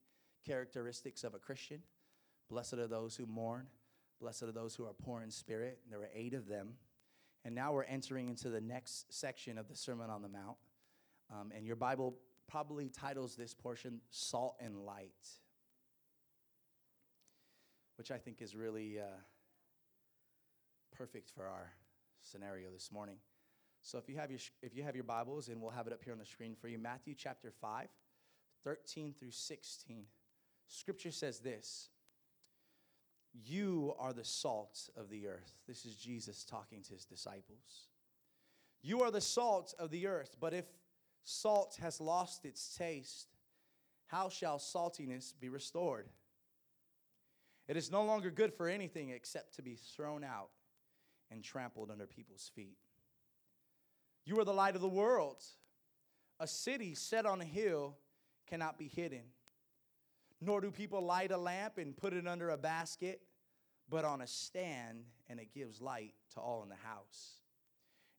characteristics 0.47 1.25
of 1.25 1.35
a 1.35 1.39
Christian? 1.39 1.83
Blessed 2.49 2.75
are 2.75 2.87
those 2.87 3.17
who 3.17 3.27
mourn, 3.27 3.67
blessed 4.21 4.45
are 4.45 4.53
those 4.53 4.75
who 4.75 4.85
are 4.85 4.93
poor 4.93 5.23
in 5.23 5.31
spirit. 5.31 5.81
There 5.91 5.99
were 5.99 6.11
eight 6.15 6.35
of 6.35 6.47
them. 6.47 6.75
And 7.45 7.55
now 7.55 7.73
we're 7.73 7.85
entering 7.85 8.29
into 8.29 8.49
the 8.51 8.61
next 8.61 9.13
section 9.13 9.59
of 9.59 9.69
the 9.69 9.77
Sermon 9.77 10.11
on 10.11 10.23
the 10.23 10.29
Mount. 10.29 10.57
Um, 11.31 11.53
and 11.57 11.67
your 11.67 11.77
Bible 11.77 12.17
probably 12.49 12.89
titles 12.89 13.37
this 13.37 13.55
portion 13.55 14.01
Salt 14.11 14.57
and 14.61 14.85
Light, 14.85 15.11
which 17.97 18.11
I 18.11 18.19
think 18.19 18.43
is 18.43 18.55
really 18.57 18.99
uh, 18.99 19.05
perfect 20.97 21.31
for 21.31 21.47
our 21.47 21.73
scenario 22.23 22.71
this 22.71 22.91
morning. 22.93 23.17
So 23.83 23.99
if 23.99 24.09
you 24.09 24.17
have 24.17 24.31
your 24.31 24.41
if 24.63 24.75
you 24.75 24.83
have 24.83 24.97
your 24.97 25.05
Bibles 25.05 25.49
and 25.49 25.61
we'll 25.61 25.71
have 25.71 25.87
it 25.87 25.93
up 25.93 26.03
here 26.03 26.13
on 26.13 26.19
the 26.19 26.27
screen 26.27 26.57
for 26.61 26.67
you 26.67 26.79
Matthew 26.79 27.15
chapter 27.17 27.53
5 27.61 27.87
13 28.65 29.15
through 29.17 29.31
16 29.31 30.07
Scripture 30.69 31.11
says 31.13 31.39
this 31.39 31.89
You 33.33 33.95
are 33.99 34.13
the 34.13 34.25
salt 34.25 34.89
of 34.97 35.09
the 35.11 35.27
earth. 35.27 35.53
This 35.67 35.85
is 35.85 35.97
Jesus 35.97 36.45
talking 36.45 36.83
to 36.83 36.95
his 36.95 37.05
disciples. 37.05 37.89
You 38.83 39.03
are 39.03 39.11
the 39.11 39.21
salt 39.21 39.75
of 39.79 39.91
the 39.91 40.07
earth, 40.07 40.37
but 40.41 40.55
if 40.55 40.67
salt 41.25 41.79
has 41.81 42.01
lost 42.01 42.45
its 42.45 42.77
taste, 42.77 43.29
how 44.07 44.29
shall 44.29 44.59
saltiness 44.59 45.33
be 45.39 45.49
restored? 45.49 46.09
It 47.69 47.77
is 47.77 47.91
no 47.91 48.05
longer 48.05 48.31
good 48.31 48.55
for 48.55 48.69
anything 48.69 49.11
except 49.11 49.57
to 49.57 49.63
be 49.63 49.75
thrown 49.75 50.23
out 50.23 50.51
and 51.31 51.43
trampled 51.43 51.91
under 51.91 52.07
people's 52.07 52.51
feet. 52.55 52.79
You 54.25 54.39
are 54.39 54.45
the 54.45 54.55
light 54.55 54.77
of 54.77 54.81
the 54.81 54.89
world. 54.89 55.43
A 56.39 56.47
city 56.47 56.95
set 56.95 57.27
on 57.27 57.41
a 57.41 57.45
hill 57.45 57.97
cannot 58.47 58.79
be 58.79 58.89
hidden. 58.89 59.23
Nor 60.41 60.61
do 60.61 60.71
people 60.71 61.01
light 61.01 61.31
a 61.31 61.39
lamp 61.39 61.79
and 61.79 61.97
put 61.97 62.13
it 62.13 62.27
under 62.27 62.51
a 62.51 62.57
basket, 62.57 63.21
but 63.89 64.05
on 64.05 64.21
a 64.21 64.27
stand, 64.27 65.05
and 65.29 65.41
it 65.41 65.53
gives 65.55 65.81
light 65.81 66.15
to 66.35 66.41
all 66.41 66.63
in 66.63 66.69
the 66.69 66.75
house. 66.75 67.37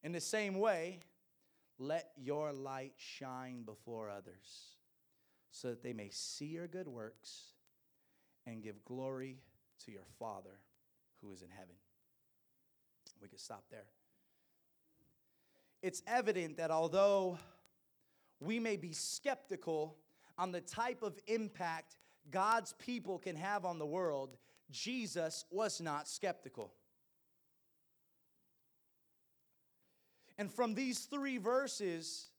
In 0.04 0.12
the 0.12 0.22
same 0.22 0.60
way, 0.60 1.00
let 1.78 2.12
your 2.18 2.54
light 2.54 2.94
shine 2.98 3.64
before 3.64 4.10
others, 4.10 4.76
so 5.52 5.70
that 5.70 5.84
they 5.84 5.94
may 5.94 6.10
see 6.12 6.46
your 6.46 6.68
good 6.68 6.88
works 6.88 7.54
and 8.46 8.64
give 8.64 8.84
glory 8.84 9.38
to 9.86 9.92
your 9.92 10.06
Father 10.18 10.60
who 11.22 11.32
is 11.32 11.42
in 11.42 11.50
heaven. 11.50 11.76
We 13.22 13.28
could 13.28 13.40
stop 13.40 13.66
there 13.70 13.86
it's 15.82 16.02
evident 16.08 16.58
that 16.58 16.72
although 16.72 17.38
we 18.40 18.60
may 18.60 18.78
be 18.78 18.92
skeptical 18.92 19.96
on 20.38 20.52
the 20.52 20.62
type 20.62 21.02
of 21.04 21.18
impact 21.28 21.96
God's 22.32 22.74
people 22.74 23.18
can 23.20 23.36
have 23.36 23.66
on 23.66 23.80
the 23.80 23.86
world, 23.86 24.38
Jesus 24.70 25.46
was 25.50 25.80
not 25.80 26.08
skeptical. 26.08 26.74
And 30.38 30.52
from 30.52 30.76
these 30.76 31.00
three 31.00 31.38
verses, 31.38 32.30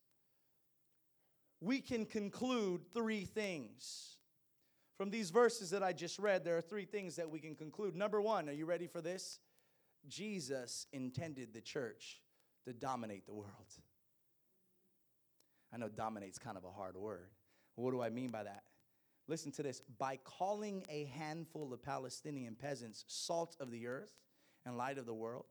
we 1.61 1.81
can 1.81 2.05
conclude 2.07 2.83
three 2.95 3.25
things. 3.25 4.17
From 4.97 5.11
these 5.11 5.31
verses 5.31 5.71
that 5.71 5.83
I 5.83 5.93
just 5.93 6.19
read, 6.19 6.45
there 6.45 6.57
are 6.57 6.63
three 6.63 6.85
things 6.85 7.17
that 7.17 7.31
we 7.31 7.41
can 7.41 7.55
conclude. 7.55 7.97
Number 7.97 8.21
one, 8.21 8.49
are 8.49 8.53
you 8.53 8.67
ready 8.67 8.87
for 8.87 9.01
this? 9.01 9.41
Jesus 10.07 10.87
intended 10.93 11.53
the 11.53 11.61
church 11.61 12.21
to 12.67 12.73
dominate 12.73 13.27
the 13.27 13.35
world. 13.35 13.49
I 15.73 15.77
know 15.77 15.89
dominate's 15.89 16.39
kind 16.39 16.57
of 16.57 16.65
a 16.65 16.71
hard 16.71 16.97
word. 16.97 17.31
What 17.75 17.93
do 17.93 18.01
I 18.01 18.11
mean 18.11 18.31
by 18.31 18.45
that? 18.45 18.63
Listen 19.29 19.53
to 19.53 19.63
this. 19.63 19.83
By 19.99 20.19
calling 20.25 20.83
a 20.89 21.05
handful 21.05 21.73
of 21.73 21.83
Palestinian 21.83 22.55
peasants 22.55 23.05
salt 23.07 23.57
of 23.61 23.71
the 23.71 23.87
earth 23.87 24.13
and 24.65 24.77
light 24.77 24.99
of 24.99 25.07
the 25.07 25.15
world, 25.15 25.45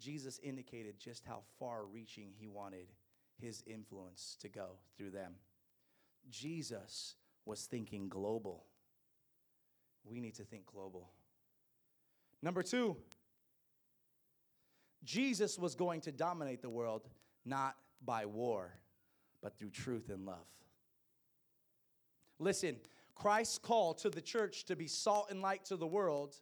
Jesus 0.00 0.40
indicated 0.42 0.98
just 0.98 1.24
how 1.24 1.42
far 1.58 1.84
reaching 1.84 2.30
he 2.36 2.48
wanted 2.48 2.86
his 3.38 3.62
influence 3.66 4.36
to 4.40 4.48
go 4.48 4.70
through 4.96 5.10
them. 5.10 5.34
Jesus 6.30 7.16
was 7.44 7.66
thinking 7.66 8.08
global. 8.08 8.64
We 10.04 10.20
need 10.20 10.34
to 10.36 10.44
think 10.44 10.66
global. 10.66 11.10
Number 12.40 12.62
two, 12.62 12.96
Jesus 15.04 15.58
was 15.58 15.74
going 15.74 16.00
to 16.02 16.12
dominate 16.12 16.62
the 16.62 16.70
world 16.70 17.08
not 17.44 17.76
by 18.04 18.24
war, 18.26 18.72
but 19.42 19.58
through 19.58 19.70
truth 19.70 20.08
and 20.08 20.24
love. 20.24 20.46
Listen, 22.38 22.76
Christ's 23.14 23.58
call 23.58 23.94
to 23.94 24.10
the 24.10 24.20
church 24.20 24.64
to 24.64 24.76
be 24.76 24.86
salt 24.86 25.28
and 25.30 25.42
light 25.42 25.64
to 25.66 25.76
the 25.76 25.86
world 25.86 26.36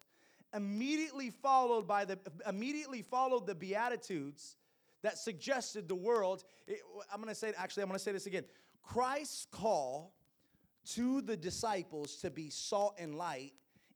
immediately 0.54 1.30
followed 1.30 1.86
by 1.86 2.04
the 2.04 2.18
immediately 2.48 3.02
followed 3.02 3.46
the 3.46 3.54
beatitudes 3.54 4.56
that 5.02 5.16
suggested 5.16 5.86
the 5.88 5.94
world 5.94 6.42
it, 6.66 6.80
i'm 7.12 7.20
going 7.20 7.28
to 7.28 7.34
say 7.34 7.52
actually 7.56 7.82
i'm 7.82 7.88
going 7.88 7.98
to 7.98 8.02
say 8.02 8.10
this 8.10 8.26
again 8.26 8.44
christ's 8.82 9.46
call 9.52 10.12
to 10.84 11.20
the 11.20 11.36
disciples 11.36 12.16
to 12.16 12.30
be 12.30 12.50
salt 12.50 12.96
and 12.98 13.14
light 13.14 13.52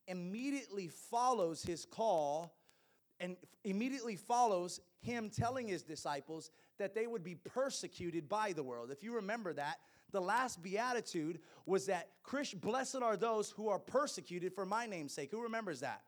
immediately 0.06 0.88
follows 0.88 1.62
his 1.62 1.84
call 1.84 2.54
and 3.20 3.36
immediately 3.64 4.16
follows 4.16 4.80
him 5.00 5.30
telling 5.30 5.68
his 5.68 5.82
disciples 5.82 6.50
that 6.78 6.94
they 6.94 7.06
would 7.06 7.22
be 7.22 7.34
persecuted 7.34 8.28
by 8.28 8.52
the 8.52 8.62
world. 8.62 8.90
If 8.90 9.02
you 9.02 9.14
remember 9.14 9.52
that, 9.54 9.78
the 10.14 10.20
last 10.20 10.62
beatitude 10.62 11.40
was 11.66 11.86
that 11.86 12.08
blessed 12.60 13.02
are 13.02 13.16
those 13.16 13.50
who 13.50 13.68
are 13.68 13.80
persecuted 13.80 14.54
for 14.54 14.64
my 14.64 14.86
name's 14.86 15.12
sake. 15.12 15.30
Who 15.32 15.42
remembers 15.42 15.80
that? 15.80 16.02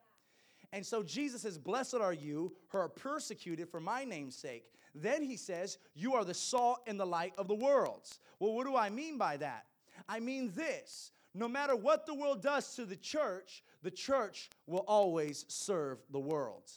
And 0.73 0.87
so 0.87 1.03
Jesus 1.03 1.43
says, 1.43 1.59
Blessed 1.59 1.97
are 1.97 2.13
you 2.13 2.55
who 2.69 2.79
are 2.79 2.89
persecuted 2.89 3.69
for 3.69 3.81
my 3.81 4.05
name's 4.05 4.37
sake. 4.37 4.73
Then 4.95 5.23
he 5.23 5.37
says, 5.37 5.79
You 5.95 6.15
are 6.15 6.25
the 6.25 6.35
salt 6.35 6.83
and 6.87 6.99
the 6.99 7.05
light 7.05 7.33
of 7.37 7.49
the 7.49 7.55
world. 7.55 8.09
Well, 8.39 8.53
what 8.53 8.67
do 8.67 8.77
I 8.77 8.91
mean 8.91 9.19
by 9.19 9.37
that? 9.39 9.67
I 10.09 10.21
mean 10.21 10.53
this 10.55 11.11
no 11.35 11.49
matter 11.49 11.77
what 11.77 12.07
the 12.07 12.15
world 12.15 12.43
does 12.43 12.75
to 12.77 12.87
the 12.87 12.97
church, 12.97 13.63
the 13.83 13.91
church 13.91 14.49
will 14.67 14.85
always 14.89 15.45
serve 15.49 15.99
the 16.11 16.19
world. 16.19 16.71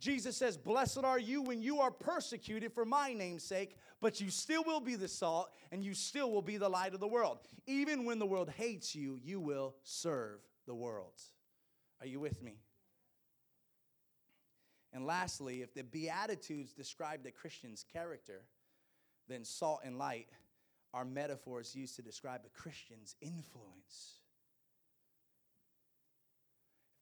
Jesus 0.00 0.36
says, 0.36 0.56
Blessed 0.56 1.04
are 1.04 1.18
you 1.18 1.42
when 1.42 1.62
you 1.62 1.80
are 1.80 1.90
persecuted 1.90 2.72
for 2.72 2.84
my 2.84 3.12
name's 3.12 3.42
sake, 3.42 3.76
but 4.04 4.20
you 4.20 4.28
still 4.28 4.62
will 4.64 4.80
be 4.80 4.96
the 4.96 5.08
salt 5.08 5.50
and 5.72 5.82
you 5.82 5.94
still 5.94 6.30
will 6.30 6.42
be 6.42 6.58
the 6.58 6.68
light 6.68 6.92
of 6.92 7.00
the 7.00 7.08
world. 7.08 7.38
Even 7.66 8.04
when 8.04 8.18
the 8.18 8.26
world 8.26 8.50
hates 8.50 8.94
you, 8.94 9.18
you 9.24 9.40
will 9.40 9.76
serve 9.82 10.40
the 10.66 10.74
world. 10.74 11.22
Are 12.02 12.06
you 12.06 12.20
with 12.20 12.42
me? 12.42 12.58
And 14.92 15.06
lastly, 15.06 15.62
if 15.62 15.72
the 15.72 15.84
Beatitudes 15.84 16.74
describe 16.74 17.22
the 17.22 17.30
Christian's 17.30 17.82
character, 17.94 18.42
then 19.26 19.42
salt 19.42 19.80
and 19.86 19.96
light 19.96 20.28
are 20.92 21.06
metaphors 21.06 21.74
used 21.74 21.96
to 21.96 22.02
describe 22.02 22.42
a 22.44 22.50
Christian's 22.50 23.16
influence. 23.22 24.18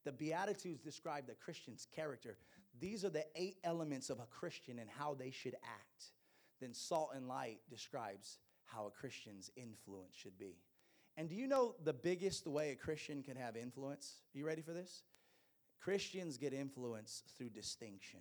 The 0.05 0.12
Beatitudes 0.12 0.81
describe 0.82 1.26
the 1.26 1.35
Christian's 1.35 1.85
character. 1.97 2.38
These 2.79 3.05
are 3.05 3.11
the 3.11 3.26
eight 3.35 3.56
elements 3.65 4.09
of 4.09 4.21
a 4.21 4.26
Christian 4.26 4.79
and 4.79 4.88
how 4.88 5.15
they 5.15 5.32
should 5.32 5.56
act. 5.65 6.12
Then 6.62 6.73
salt 6.73 7.11
and 7.14 7.26
light 7.26 7.59
describes 7.69 8.38
how 8.64 8.87
a 8.87 8.91
Christian's 8.91 9.50
influence 9.56 10.14
should 10.14 10.38
be. 10.38 10.55
And 11.17 11.29
do 11.29 11.35
you 11.35 11.49
know 11.49 11.75
the 11.82 11.93
biggest 11.93 12.47
way 12.47 12.70
a 12.70 12.76
Christian 12.76 13.25
can 13.25 13.37
have 13.37 13.56
influence? 13.56 14.20
Are 14.32 14.38
you 14.38 14.47
ready 14.47 14.62
for 14.62 14.73
this? 14.73 15.03
Christians 15.81 16.38
get 16.38 16.53
influence 16.53 17.25
through 17.37 17.50
distinction. 17.50 18.20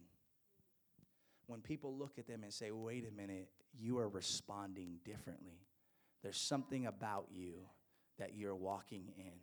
When 1.45 1.61
people 1.61 1.95
look 1.95 2.17
at 2.17 2.27
them 2.27 2.41
and 2.43 2.51
say, 2.51 2.71
wait 2.71 3.07
a 3.07 3.15
minute, 3.15 3.49
you 3.79 3.99
are 3.99 4.09
responding 4.09 4.97
differently. 5.05 5.59
There's 6.23 6.41
something 6.41 6.87
about 6.87 7.27
you 7.31 7.53
that 8.17 8.33
you're 8.35 8.55
walking 8.55 9.13
in. 9.17 9.39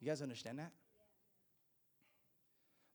You 0.00 0.08
guys 0.08 0.22
understand 0.22 0.58
that? 0.58 0.72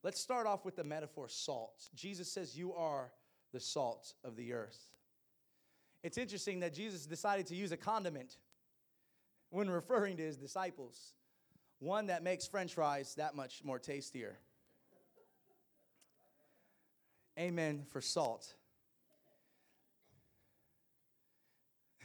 Let's 0.04 0.20
start 0.20 0.48
off 0.48 0.66
with 0.66 0.76
the 0.76 0.84
metaphor 0.84 1.30
salt. 1.30 1.90
Jesus 1.96 2.32
says, 2.32 2.58
You 2.58 2.74
are 2.74 3.12
the 3.52 3.60
salt 3.60 4.14
of 4.24 4.36
the 4.36 4.54
earth. 4.54 4.80
It's 6.04 6.18
interesting 6.18 6.62
that 6.62 6.74
Jesus 6.74 7.06
decided 7.06 7.48
to 7.48 7.56
use 7.56 7.72
a 7.72 7.78
condiment 7.78 8.38
when 9.50 9.70
referring 9.70 10.18
to 10.18 10.24
his 10.24 10.38
disciples. 10.38 11.14
one 11.80 12.08
that 12.08 12.22
makes 12.22 12.46
french 12.46 12.76
fries 12.76 13.16
that 13.16 13.36
much 13.36 13.64
more 13.64 13.80
tastier. 13.80 14.38
Amen 17.40 17.84
for 17.90 18.02
salt. 18.02 18.54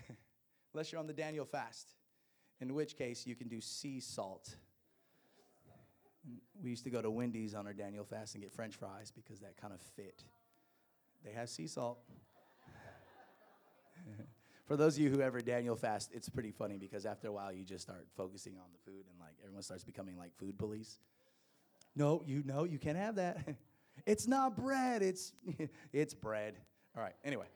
Unless 0.73 0.93
you're 0.93 0.99
on 0.99 1.07
the 1.07 1.13
Daniel 1.13 1.45
fast, 1.45 1.95
in 2.61 2.75
which 2.75 2.97
case 2.97 3.27
you 3.27 3.35
can 3.35 3.49
do 3.49 3.61
sea 3.61 4.01
salt. 4.01 4.57
We 6.63 6.71
used 6.71 6.85
to 6.85 6.91
go 6.91 7.03
to 7.03 7.11
Wendy's 7.11 7.55
on 7.55 7.67
our 7.67 7.75
Daniel 7.75 8.05
fast 8.05 8.35
and 8.35 8.43
get 8.43 8.53
french 8.53 8.77
fries 8.77 9.13
because 9.15 9.41
that 9.41 9.59
kind 9.59 9.75
of 9.75 9.81
fit. 9.81 10.25
They 11.27 11.33
have 11.33 11.49
sea 11.49 11.67
salt. 11.67 11.99
For 14.67 14.77
those 14.77 14.97
of 14.97 15.03
you 15.03 15.11
who 15.11 15.21
ever 15.21 15.41
Daniel 15.41 15.77
fast, 15.77 16.11
it's 16.13 16.29
pretty 16.29 16.53
funny 16.53 16.77
because 16.79 17.05
after 17.05 17.29
a 17.29 17.33
while 17.33 17.53
you 17.53 17.65
just 17.65 17.83
start 17.83 18.07
focusing 18.17 18.57
on 18.57 18.65
the 18.73 18.91
food 18.91 19.05
and 19.11 19.19
like 19.21 19.35
everyone 19.43 19.63
starts 19.63 19.85
becoming 19.85 20.17
like 20.17 20.37
food 20.37 20.59
police. 20.59 20.99
No, 21.95 22.23
you 22.27 22.43
know 22.45 22.65
you 22.65 22.79
can't 22.79 22.97
have 22.97 23.17
that. 23.17 23.39
it's 24.07 24.27
not 24.27 24.57
bread. 24.57 25.03
It's 25.03 25.33
it's 25.93 26.15
bread. 26.15 26.55
All 26.97 27.03
right. 27.03 27.15
Anyway, 27.25 27.47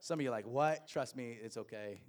some 0.00 0.20
of 0.20 0.24
you 0.24 0.30
like, 0.30 0.46
what? 0.46 0.88
Trust 0.88 1.16
me, 1.16 1.36
it's 1.42 1.56
okay. 1.56 2.00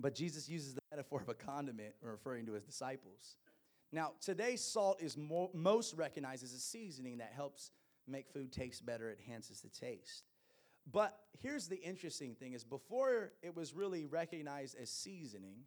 But 0.00 0.14
Jesus 0.14 0.48
uses 0.48 0.74
the 0.74 0.80
metaphor 0.90 1.20
of 1.20 1.28
a 1.28 1.34
condiment, 1.34 1.94
referring 2.02 2.46
to 2.46 2.52
his 2.52 2.64
disciples. 2.64 3.36
Now, 3.90 4.12
today, 4.20 4.56
salt 4.56 5.02
is 5.02 5.16
mo- 5.16 5.50
most 5.54 5.94
recognized 5.94 6.44
as 6.44 6.52
a 6.52 6.58
seasoning 6.58 7.18
that 7.18 7.32
helps 7.34 7.70
make 8.08 8.28
food 8.28 8.52
taste 8.52 8.84
better, 8.84 9.10
it 9.10 9.18
enhances 9.24 9.60
the 9.60 9.68
taste. 9.68 10.24
But 10.90 11.18
here's 11.42 11.68
the 11.68 11.80
interesting 11.80 12.34
thing 12.34 12.54
is 12.54 12.64
before 12.64 13.32
it 13.42 13.54
was 13.54 13.74
really 13.74 14.06
recognized 14.06 14.76
as 14.80 14.90
seasoning, 14.90 15.60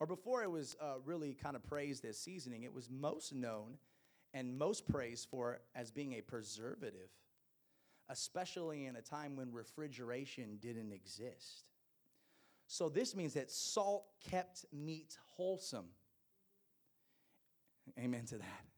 or 0.00 0.06
before 0.06 0.42
it 0.42 0.50
was 0.50 0.76
uh, 0.80 0.94
really 1.04 1.34
kind 1.34 1.56
of 1.56 1.62
praised 1.62 2.04
as 2.04 2.18
seasoning, 2.18 2.62
it 2.62 2.72
was 2.72 2.88
most 2.90 3.34
known 3.34 3.76
and 4.34 4.58
most 4.58 4.88
praised 4.88 5.28
for 5.30 5.60
as 5.74 5.90
being 5.90 6.14
a 6.14 6.22
preservative, 6.22 7.10
especially 8.08 8.86
in 8.86 8.96
a 8.96 9.02
time 9.02 9.36
when 9.36 9.52
refrigeration 9.52 10.56
didn't 10.60 10.92
exist. 10.92 11.64
So 12.66 12.88
this 12.88 13.14
means 13.14 13.34
that 13.34 13.50
salt 13.50 14.06
kept 14.30 14.64
meat 14.72 15.18
wholesome. 15.36 15.88
Amen 17.98 18.24
to 18.26 18.38
that. 18.38 18.71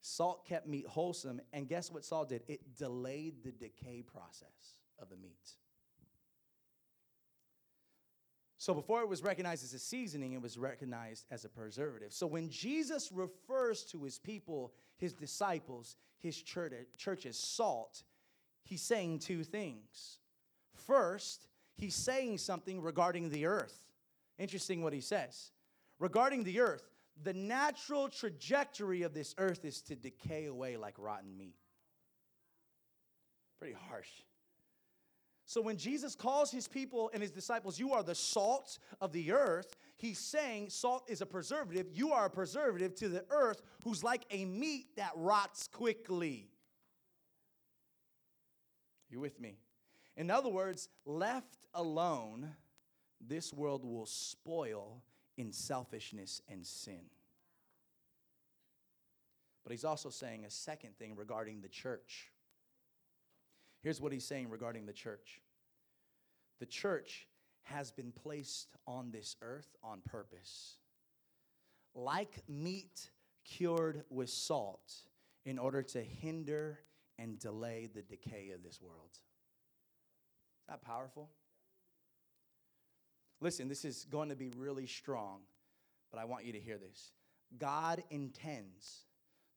Salt 0.00 0.46
kept 0.46 0.66
meat 0.66 0.86
wholesome, 0.86 1.40
and 1.52 1.68
guess 1.68 1.90
what 1.90 2.04
salt 2.04 2.30
did? 2.30 2.42
It 2.48 2.76
delayed 2.76 3.42
the 3.44 3.52
decay 3.52 4.02
process 4.02 4.78
of 4.98 5.10
the 5.10 5.16
meat. 5.16 5.56
So 8.56 8.74
before 8.74 9.00
it 9.00 9.08
was 9.08 9.22
recognized 9.22 9.64
as 9.64 9.72
a 9.72 9.78
seasoning, 9.78 10.34
it 10.34 10.42
was 10.42 10.58
recognized 10.58 11.24
as 11.30 11.46
a 11.46 11.48
preservative. 11.48 12.12
So 12.12 12.26
when 12.26 12.50
Jesus 12.50 13.10
refers 13.10 13.84
to 13.84 14.04
his 14.04 14.18
people, 14.18 14.74
his 14.98 15.14
disciples, 15.14 15.96
his 16.18 16.36
church, 16.42 17.24
as 17.24 17.38
salt, 17.38 18.02
he's 18.62 18.82
saying 18.82 19.20
two 19.20 19.44
things. 19.44 20.18
First, 20.74 21.46
he's 21.78 21.94
saying 21.94 22.36
something 22.36 22.82
regarding 22.82 23.30
the 23.30 23.46
earth. 23.46 23.86
Interesting 24.38 24.82
what 24.82 24.92
he 24.92 25.00
says. 25.00 25.52
Regarding 25.98 26.44
the 26.44 26.60
earth, 26.60 26.89
the 27.22 27.32
natural 27.32 28.08
trajectory 28.08 29.02
of 29.02 29.14
this 29.14 29.34
earth 29.38 29.64
is 29.64 29.82
to 29.82 29.96
decay 29.96 30.46
away 30.46 30.76
like 30.76 30.94
rotten 30.98 31.36
meat. 31.36 31.56
Pretty 33.58 33.76
harsh. 33.88 34.08
So 35.44 35.60
when 35.60 35.76
Jesus 35.76 36.14
calls 36.14 36.52
his 36.52 36.68
people 36.68 37.10
and 37.12 37.20
his 37.20 37.32
disciples, 37.32 37.78
you 37.78 37.92
are 37.92 38.04
the 38.04 38.14
salt 38.14 38.78
of 39.00 39.12
the 39.12 39.32
earth, 39.32 39.76
he's 39.96 40.20
saying 40.20 40.70
salt 40.70 41.04
is 41.08 41.22
a 41.22 41.26
preservative. 41.26 41.88
You 41.92 42.12
are 42.12 42.26
a 42.26 42.30
preservative 42.30 42.94
to 42.96 43.08
the 43.08 43.24
earth 43.30 43.60
who's 43.82 44.04
like 44.04 44.24
a 44.30 44.44
meat 44.44 44.86
that 44.96 45.10
rots 45.16 45.66
quickly. 45.66 46.50
You 49.10 49.18
with 49.18 49.40
me? 49.40 49.58
In 50.16 50.30
other 50.30 50.48
words, 50.48 50.88
left 51.04 51.58
alone, 51.74 52.54
this 53.20 53.52
world 53.52 53.84
will 53.84 54.06
spoil 54.06 55.02
in 55.40 55.52
selfishness 55.52 56.42
and 56.48 56.66
sin. 56.66 57.00
But 59.64 59.72
he's 59.72 59.84
also 59.84 60.10
saying 60.10 60.44
a 60.44 60.50
second 60.50 60.98
thing 60.98 61.16
regarding 61.16 61.60
the 61.60 61.68
church. 61.68 62.30
Here's 63.82 64.00
what 64.00 64.12
he's 64.12 64.26
saying 64.26 64.50
regarding 64.50 64.86
the 64.86 64.92
church 64.92 65.40
the 66.58 66.66
church 66.66 67.26
has 67.62 67.90
been 67.90 68.12
placed 68.12 68.76
on 68.86 69.10
this 69.10 69.36
earth 69.40 69.76
on 69.82 70.00
purpose. 70.04 70.76
Like 71.94 72.42
meat 72.48 73.10
cured 73.44 74.04
with 74.10 74.28
salt, 74.28 74.92
in 75.46 75.58
order 75.58 75.82
to 75.82 76.02
hinder 76.02 76.80
and 77.18 77.38
delay 77.38 77.88
the 77.92 78.02
decay 78.02 78.50
of 78.54 78.62
this 78.62 78.80
world. 78.80 79.10
Is 79.12 80.66
that 80.68 80.82
powerful? 80.82 81.30
Listen, 83.40 83.68
this 83.68 83.84
is 83.84 84.06
going 84.10 84.28
to 84.28 84.36
be 84.36 84.50
really 84.56 84.86
strong, 84.86 85.40
but 86.10 86.20
I 86.20 86.24
want 86.24 86.44
you 86.44 86.52
to 86.52 86.60
hear 86.60 86.78
this. 86.78 87.12
God 87.58 88.02
intends 88.10 89.06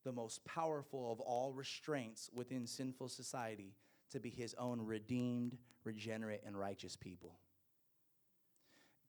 the 0.03 0.12
most 0.12 0.44
powerful 0.45 1.12
of 1.12 1.19
all 1.19 1.51
restraints 1.53 2.30
within 2.33 2.65
sinful 2.65 3.09
society 3.09 3.75
to 4.12 4.19
be 4.19 4.30
his 4.30 4.53
own 4.56 4.81
redeemed, 4.81 5.57
regenerate, 5.83 6.41
and 6.45 6.57
righteous 6.57 6.95
people. 6.95 7.39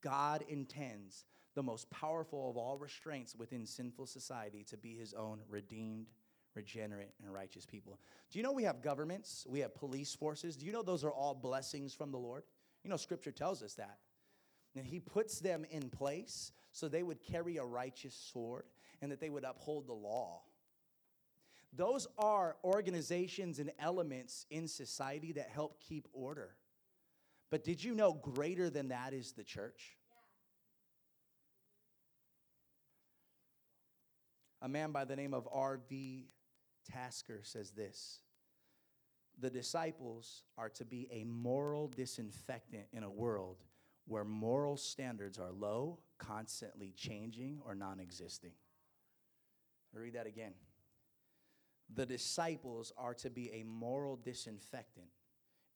God 0.02 0.44
intends 0.48 1.24
the 1.54 1.62
most 1.62 1.88
powerful 1.90 2.50
of 2.50 2.56
all 2.56 2.76
restraints 2.76 3.34
within 3.34 3.64
sinful 3.64 4.06
society 4.06 4.64
to 4.64 4.76
be 4.76 4.94
his 4.94 5.14
own 5.14 5.40
redeemed, 5.48 6.08
regenerate, 6.54 7.14
and 7.22 7.32
righteous 7.32 7.64
people. 7.64 7.98
Do 8.30 8.38
you 8.38 8.42
know 8.42 8.52
we 8.52 8.64
have 8.64 8.82
governments? 8.82 9.46
We 9.48 9.60
have 9.60 9.74
police 9.74 10.14
forces. 10.14 10.56
Do 10.56 10.66
you 10.66 10.72
know 10.72 10.82
those 10.82 11.04
are 11.04 11.12
all 11.12 11.34
blessings 11.34 11.94
from 11.94 12.10
the 12.10 12.18
Lord? 12.18 12.42
You 12.82 12.90
know, 12.90 12.96
scripture 12.96 13.32
tells 13.32 13.62
us 13.62 13.74
that. 13.74 13.98
And 14.76 14.86
he 14.86 14.98
puts 14.98 15.38
them 15.38 15.64
in 15.70 15.88
place 15.88 16.52
so 16.72 16.88
they 16.88 17.02
would 17.02 17.22
carry 17.22 17.56
a 17.56 17.64
righteous 17.64 18.14
sword 18.32 18.64
and 19.00 19.12
that 19.12 19.20
they 19.20 19.30
would 19.30 19.44
uphold 19.44 19.86
the 19.86 19.92
law. 19.92 20.42
Those 21.76 22.06
are 22.18 22.56
organizations 22.64 23.58
and 23.58 23.72
elements 23.78 24.46
in 24.50 24.68
society 24.68 25.32
that 25.32 25.48
help 25.48 25.80
keep 25.80 26.08
order. 26.12 26.56
But 27.50 27.64
did 27.64 27.82
you 27.82 27.94
know 27.94 28.12
greater 28.12 28.70
than 28.70 28.88
that 28.88 29.12
is 29.12 29.32
the 29.32 29.44
church? 29.44 29.96
A 34.62 34.69
man 34.69 34.93
by 34.93 35.04
the 35.04 35.14
name 35.14 35.34
of 35.34 35.48
R.V. 35.52 36.28
Tasker 36.90 37.40
says 37.43 37.70
this 37.72 38.20
The 39.38 39.50
disciples 39.50 40.43
are 40.56 40.70
to 40.70 40.84
be 40.84 41.08
a 41.10 41.24
moral 41.24 41.88
disinfectant 41.88 42.86
in 42.93 43.02
a 43.02 43.10
world 43.10 43.58
where 44.06 44.25
moral 44.25 44.77
standards 44.77 45.39
are 45.39 45.53
low, 45.53 45.99
constantly 46.19 46.93
changing, 46.96 47.61
or 47.65 47.75
non 47.75 48.01
existing. 48.01 48.53
Read 49.93 50.15
that 50.15 50.27
again. 50.27 50.53
The 51.94 52.06
disciples 52.06 52.93
are 52.96 53.15
to 53.15 53.31
be 53.31 53.53
a 53.53 53.63
moral 53.63 54.17
disinfectant 54.17 55.06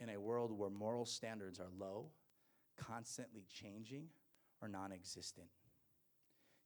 in 0.00 0.10
a 0.10 0.18
world 0.18 0.52
where 0.52 0.70
moral 0.70 1.04
standards 1.04 1.60
are 1.60 1.70
low, 1.78 2.10
constantly 2.76 3.44
changing, 3.48 4.06
or 4.60 4.68
non 4.68 4.92
existent. 4.92 5.48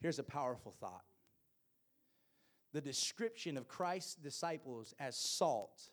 Here's 0.00 0.18
a 0.18 0.24
powerful 0.24 0.74
thought 0.80 1.04
the 2.72 2.80
description 2.80 3.56
of 3.56 3.68
Christ's 3.68 4.14
disciples 4.14 4.94
as 4.98 5.16
salt 5.16 5.90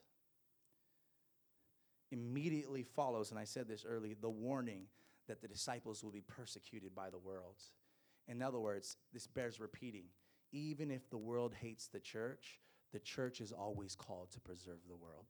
immediately 2.11 2.83
follows, 2.83 3.31
and 3.31 3.39
I 3.39 3.43
said 3.43 3.67
this 3.67 3.85
early, 3.87 4.15
the 4.19 4.29
warning 4.29 4.85
that 5.29 5.41
the 5.41 5.47
disciples 5.47 6.03
will 6.03 6.11
be 6.11 6.21
persecuted 6.21 6.93
by 6.93 7.09
the 7.09 7.17
world. 7.17 7.55
In 8.27 8.41
other 8.41 8.59
words, 8.59 8.97
this 9.13 9.25
bears 9.25 9.59
repeating. 9.59 10.05
Even 10.51 10.91
if 10.91 11.09
the 11.09 11.17
world 11.17 11.53
hates 11.53 11.87
the 11.87 11.99
church, 11.99 12.59
the 12.91 12.99
church 12.99 13.39
is 13.39 13.51
always 13.51 13.95
called 13.95 14.31
to 14.31 14.39
preserve 14.39 14.79
the 14.89 14.95
world. 14.95 15.27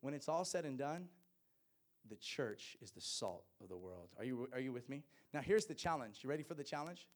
When 0.00 0.14
it's 0.14 0.28
all 0.28 0.44
said 0.44 0.64
and 0.64 0.76
done, 0.78 1.08
the 2.08 2.16
church 2.16 2.76
is 2.82 2.90
the 2.90 3.00
salt 3.00 3.44
of 3.62 3.68
the 3.68 3.76
world. 3.76 4.08
Are 4.18 4.24
you, 4.24 4.48
are 4.52 4.58
you 4.58 4.72
with 4.72 4.88
me? 4.88 5.04
Now, 5.32 5.40
here's 5.40 5.66
the 5.66 5.74
challenge. 5.74 6.20
You 6.22 6.30
ready 6.30 6.42
for 6.42 6.54
the 6.54 6.64
challenge? 6.64 7.06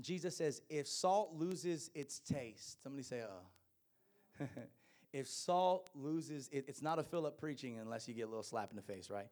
Jesus 0.00 0.36
says, 0.36 0.62
if 0.68 0.86
salt 0.86 1.32
loses 1.34 1.90
its 1.94 2.20
taste, 2.20 2.82
somebody 2.82 3.02
say, 3.02 3.22
uh. 3.22 4.44
if 5.14 5.28
salt 5.28 5.90
loses, 5.94 6.48
it, 6.50 6.64
it's 6.66 6.82
not 6.82 6.98
a 6.98 7.02
Philip 7.04 7.38
preaching 7.38 7.78
unless 7.78 8.08
you 8.08 8.14
get 8.14 8.22
a 8.22 8.26
little 8.26 8.42
slap 8.42 8.70
in 8.70 8.76
the 8.76 8.82
face, 8.82 9.08
right? 9.08 9.28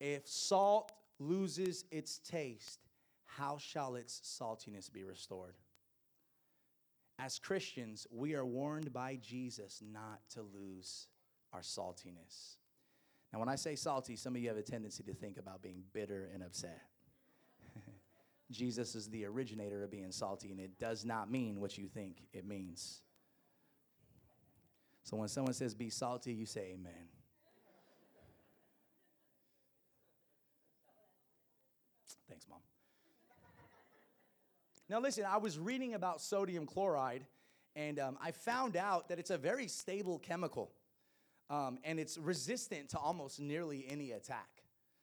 If 0.00 0.26
salt 0.26 0.90
loses 1.20 1.84
its 1.92 2.18
taste, 2.18 2.80
how 3.26 3.56
shall 3.56 3.94
its 3.94 4.20
saltiness 4.24 4.92
be 4.92 5.04
restored? 5.04 5.54
As 7.16 7.38
Christians, 7.38 8.08
we 8.10 8.34
are 8.34 8.44
warned 8.44 8.92
by 8.92 9.18
Jesus 9.22 9.80
not 9.92 10.18
to 10.34 10.42
lose 10.42 11.06
our 11.52 11.60
saltiness. 11.60 12.56
Now, 13.32 13.38
when 13.38 13.48
I 13.48 13.54
say 13.54 13.76
salty, 13.76 14.16
some 14.16 14.34
of 14.34 14.42
you 14.42 14.48
have 14.48 14.58
a 14.58 14.62
tendency 14.62 15.04
to 15.04 15.14
think 15.14 15.38
about 15.38 15.62
being 15.62 15.84
bitter 15.92 16.28
and 16.34 16.42
upset. 16.42 16.82
Jesus 18.50 18.96
is 18.96 19.08
the 19.08 19.26
originator 19.26 19.84
of 19.84 19.92
being 19.92 20.10
salty, 20.10 20.50
and 20.50 20.58
it 20.58 20.80
does 20.80 21.04
not 21.04 21.30
mean 21.30 21.60
what 21.60 21.78
you 21.78 21.86
think 21.86 22.22
it 22.32 22.44
means. 22.44 23.02
So 25.02 25.16
when 25.16 25.28
someone 25.28 25.54
says 25.54 25.74
be 25.74 25.90
salty, 25.90 26.32
you 26.32 26.46
say 26.46 26.72
amen. 26.74 27.08
Thanks, 32.28 32.46
Mom. 32.48 32.60
Now, 34.88 35.00
listen, 35.00 35.24
I 35.24 35.36
was 35.36 35.58
reading 35.58 35.94
about 35.94 36.20
sodium 36.20 36.66
chloride, 36.66 37.24
and 37.76 37.98
um, 37.98 38.18
I 38.22 38.30
found 38.32 38.76
out 38.76 39.08
that 39.08 39.18
it's 39.18 39.30
a 39.30 39.38
very 39.38 39.68
stable 39.68 40.18
chemical, 40.18 40.72
um, 41.48 41.78
and 41.84 41.98
it's 41.98 42.18
resistant 42.18 42.88
to 42.90 42.98
almost 42.98 43.40
nearly 43.40 43.86
any 43.88 44.12
attack. 44.12 44.48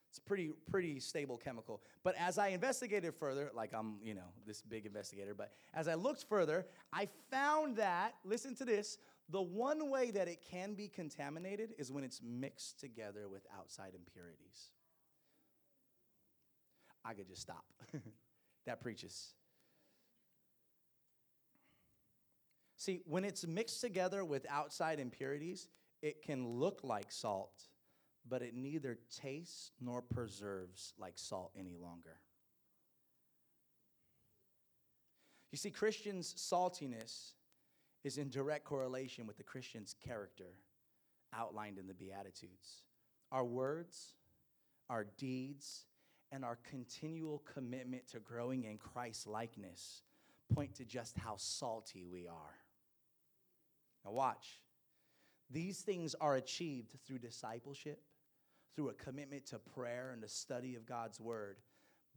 It's 0.09 0.19
pretty 0.19 0.51
pretty 0.71 0.99
stable 0.99 1.37
chemical. 1.37 1.81
But 2.03 2.15
as 2.17 2.37
I 2.37 2.47
investigated 2.47 3.13
further, 3.13 3.51
like 3.53 3.73
I'm, 3.73 3.97
you 4.01 4.13
know, 4.13 4.29
this 4.45 4.61
big 4.61 4.85
investigator, 4.85 5.33
but 5.33 5.51
as 5.73 5.87
I 5.87 5.95
looked 5.95 6.25
further, 6.29 6.65
I 6.93 7.09
found 7.29 7.75
that, 7.75 8.15
listen 8.23 8.55
to 8.55 8.65
this, 8.65 8.97
the 9.29 9.41
one 9.41 9.89
way 9.89 10.11
that 10.11 10.27
it 10.27 10.41
can 10.49 10.73
be 10.73 10.87
contaminated 10.87 11.73
is 11.77 11.91
when 11.91 12.03
it's 12.03 12.21
mixed 12.23 12.79
together 12.79 13.27
with 13.27 13.45
outside 13.57 13.93
impurities. 13.93 14.71
I 17.03 17.13
could 17.13 17.27
just 17.27 17.41
stop. 17.41 17.65
that 18.65 18.81
preaches. 18.81 19.33
See, 22.77 23.01
when 23.05 23.25
it's 23.25 23.45
mixed 23.45 23.81
together 23.81 24.23
with 24.23 24.45
outside 24.49 24.99
impurities, 24.99 25.67
it 26.01 26.21
can 26.21 26.47
look 26.47 26.81
like 26.83 27.11
salt, 27.11 27.63
but 28.29 28.41
it 28.41 28.55
neither 28.55 28.99
tastes 29.09 29.71
nor 29.81 30.01
preserves 30.01 30.93
like 30.97 31.13
salt 31.17 31.51
any 31.57 31.75
longer. 31.75 32.19
You 35.51 35.57
see, 35.57 35.71
Christians' 35.71 36.33
saltiness 36.37 37.33
is 38.03 38.17
in 38.17 38.29
direct 38.29 38.63
correlation 38.63 39.27
with 39.27 39.37
the 39.37 39.43
Christian's 39.43 39.95
character 40.05 40.55
outlined 41.33 41.77
in 41.77 41.87
the 41.87 41.93
Beatitudes. 41.93 42.83
Our 43.31 43.45
words, 43.45 44.13
our 44.89 45.05
deeds, 45.17 45.85
and 46.31 46.43
our 46.43 46.57
continual 46.69 47.43
commitment 47.53 48.07
to 48.09 48.19
growing 48.19 48.65
in 48.65 48.77
Christ 48.77 49.27
likeness 49.27 50.03
point 50.53 50.75
to 50.75 50.85
just 50.85 51.17
how 51.17 51.35
salty 51.37 52.05
we 52.05 52.27
are. 52.27 52.55
Now, 54.05 54.11
watch. 54.11 54.61
These 55.49 55.79
things 55.79 56.15
are 56.19 56.35
achieved 56.35 56.95
through 57.05 57.19
discipleship, 57.19 58.01
through 58.75 58.89
a 58.89 58.93
commitment 58.93 59.45
to 59.47 59.59
prayer 59.59 60.11
and 60.13 60.21
the 60.21 60.27
study 60.27 60.75
of 60.75 60.85
God's 60.85 61.19
word, 61.19 61.57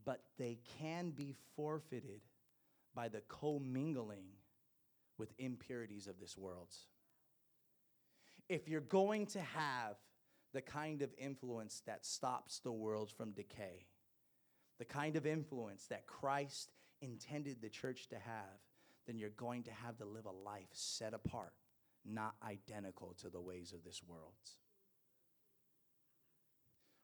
but 0.04 0.22
they 0.38 0.58
can 0.78 1.10
be 1.10 1.34
forfeited 1.56 2.20
by 2.94 3.08
the 3.08 3.22
commingling 3.28 4.24
with 5.20 5.34
impurities 5.38 6.06
of 6.06 6.18
this 6.18 6.36
world. 6.36 6.74
If 8.48 8.68
you're 8.68 8.80
going 8.80 9.26
to 9.26 9.40
have 9.40 9.96
the 10.54 10.62
kind 10.62 11.02
of 11.02 11.10
influence 11.18 11.82
that 11.86 12.04
stops 12.06 12.58
the 12.60 12.72
world 12.72 13.12
from 13.12 13.32
decay, 13.32 13.86
the 14.78 14.86
kind 14.86 15.14
of 15.16 15.26
influence 15.26 15.86
that 15.90 16.06
Christ 16.06 16.72
intended 17.02 17.60
the 17.60 17.68
church 17.68 18.08
to 18.08 18.16
have, 18.16 18.58
then 19.06 19.18
you're 19.18 19.28
going 19.28 19.62
to 19.64 19.70
have 19.70 19.98
to 19.98 20.06
live 20.06 20.24
a 20.24 20.30
life 20.30 20.70
set 20.72 21.12
apart, 21.12 21.52
not 22.04 22.34
identical 22.42 23.14
to 23.20 23.28
the 23.28 23.40
ways 23.40 23.74
of 23.74 23.84
this 23.84 24.00
world. 24.02 24.32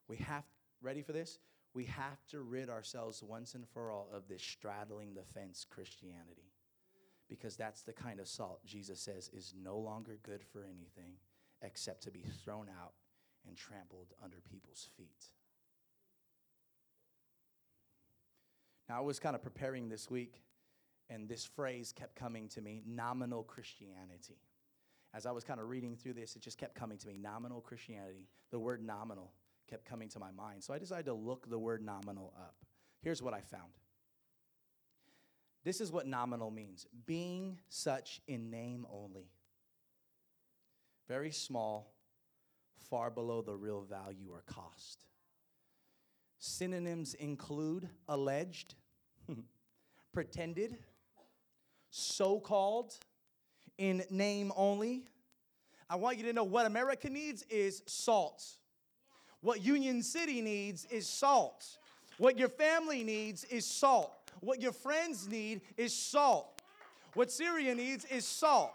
We 0.09 0.17
have, 0.17 0.45
ready 0.81 1.03
for 1.03 1.13
this? 1.13 1.39
We 1.75 1.85
have 1.85 2.27
to 2.31 2.41
rid 2.41 2.71
ourselves 2.71 3.23
once 3.23 3.55
and 3.55 3.69
for 3.69 3.91
all 3.91 4.09
of 4.11 4.27
this 4.27 4.43
straddling 4.43 5.15
the 5.15 5.25
fence 5.35 5.67
Christianity 5.69 6.56
because 7.29 7.57
that's 7.57 7.83
the 7.83 7.93
kind 7.93 8.21
of 8.21 8.29
salt 8.29 8.65
Jesus 8.65 9.01
says 9.01 9.31
is 9.33 9.55
no 9.61 9.77
longer 9.77 10.19
good 10.23 10.43
for 10.43 10.65
anything 10.65 11.15
except 11.63 12.03
to 12.05 12.11
be 12.11 12.25
thrown 12.45 12.69
out 12.69 12.93
and 13.47 13.57
trampled 13.57 14.13
under 14.23 14.39
people's 14.51 14.89
feet. 14.97 15.27
Now, 18.89 18.99
I 18.99 19.01
was 19.01 19.19
kind 19.19 19.35
of 19.35 19.43
preparing 19.43 19.89
this 19.89 20.11
week, 20.11 20.43
and 21.11 21.29
this 21.29 21.45
phrase 21.45 21.93
kept 21.93 22.15
coming 22.15 22.49
to 22.51 22.61
me 22.61 22.83
nominal 22.87 23.43
Christianity. 23.43 24.39
As 25.15 25.27
I 25.27 25.33
was 25.33 25.45
kind 25.45 25.61
of 25.61 25.69
reading 25.69 25.97
through 25.97 26.13
this, 26.13 26.37
it 26.37 26.43
just 26.43 26.59
kept 26.59 26.75
coming 26.75 26.99
to 26.99 27.07
me 27.09 27.19
nominal 27.19 27.61
Christianity. 27.61 28.29
The 28.51 28.59
word 28.59 28.85
nominal 28.85 29.33
kept 29.69 29.85
coming 29.85 30.09
to 30.11 30.21
my 30.21 30.31
mind. 30.31 30.63
So 30.63 30.73
I 30.75 30.79
decided 30.79 31.07
to 31.07 31.15
look 31.15 31.49
the 31.49 31.59
word 31.59 31.83
nominal 31.83 32.33
up. 32.39 32.55
Here's 33.03 33.23
what 33.23 33.35
I 33.35 33.41
found 33.41 33.73
this 35.67 35.81
is 35.81 35.91
what 35.91 36.07
nominal 36.07 36.53
means 36.53 36.87
being 37.07 37.59
such 37.69 38.21
in 38.29 38.53
name 38.53 38.87
only. 38.89 39.27
Very 41.09 41.33
small, 41.33 41.93
far 42.89 43.11
below 43.11 43.43
the 43.43 43.57
real 43.57 43.83
value 43.83 44.29
or 44.31 44.45
cost. 44.47 45.07
Synonyms 46.39 47.15
include 47.15 47.89
alleged, 48.09 48.77
pretended, 50.13 50.77
so 51.91 52.39
called, 52.39 52.95
in 53.77 54.05
name 54.09 54.53
only. 54.57 55.09
I 55.91 55.97
want 55.97 56.17
you 56.17 56.23
to 56.27 56.33
know 56.33 56.45
what 56.45 56.67
America 56.67 57.11
needs 57.11 57.43
is 57.51 57.83
salt. 57.87 58.45
What 59.41 59.65
Union 59.65 60.05
City 60.05 60.41
needs 60.43 60.85
is 60.93 61.09
salt. 61.09 61.67
What 62.19 62.39
your 62.39 62.51
family 62.51 63.03
needs 63.03 63.43
is 63.43 63.67
salt. 63.67 64.26
What 64.41 64.61
your 64.61 64.73
friends 64.73 65.29
need 65.29 65.63
is 65.77 65.95
salt. 65.95 66.63
What 67.15 67.31
Syria 67.31 67.75
needs 67.75 68.05
is 68.05 68.27
salt. 68.27 68.73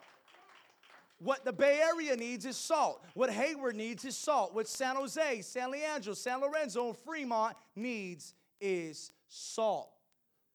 What 1.19 1.45
the 1.45 1.53
Bay 1.53 1.79
Area 1.83 2.15
needs 2.15 2.45
is 2.45 2.57
salt. 2.57 3.03
What 3.13 3.29
Hayward 3.29 3.75
needs 3.75 4.03
is 4.05 4.17
salt. 4.17 4.55
What 4.55 4.67
San 4.67 4.95
Jose, 4.95 5.41
San 5.41 5.69
Leandro, 5.69 6.13
San 6.13 6.41
Lorenzo, 6.41 6.87
and 6.87 6.97
Fremont 6.97 7.55
needs 7.75 8.33
is 8.59 9.11
salt. 9.27 9.91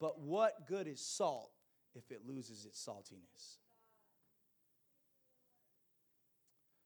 But 0.01 0.21
what 0.21 0.67
good 0.67 0.89
is 0.89 1.01
salt 1.01 1.51
if 1.95 2.11
it 2.11 2.23
loses 2.27 2.67
its 2.67 2.85
saltiness? 2.85 3.59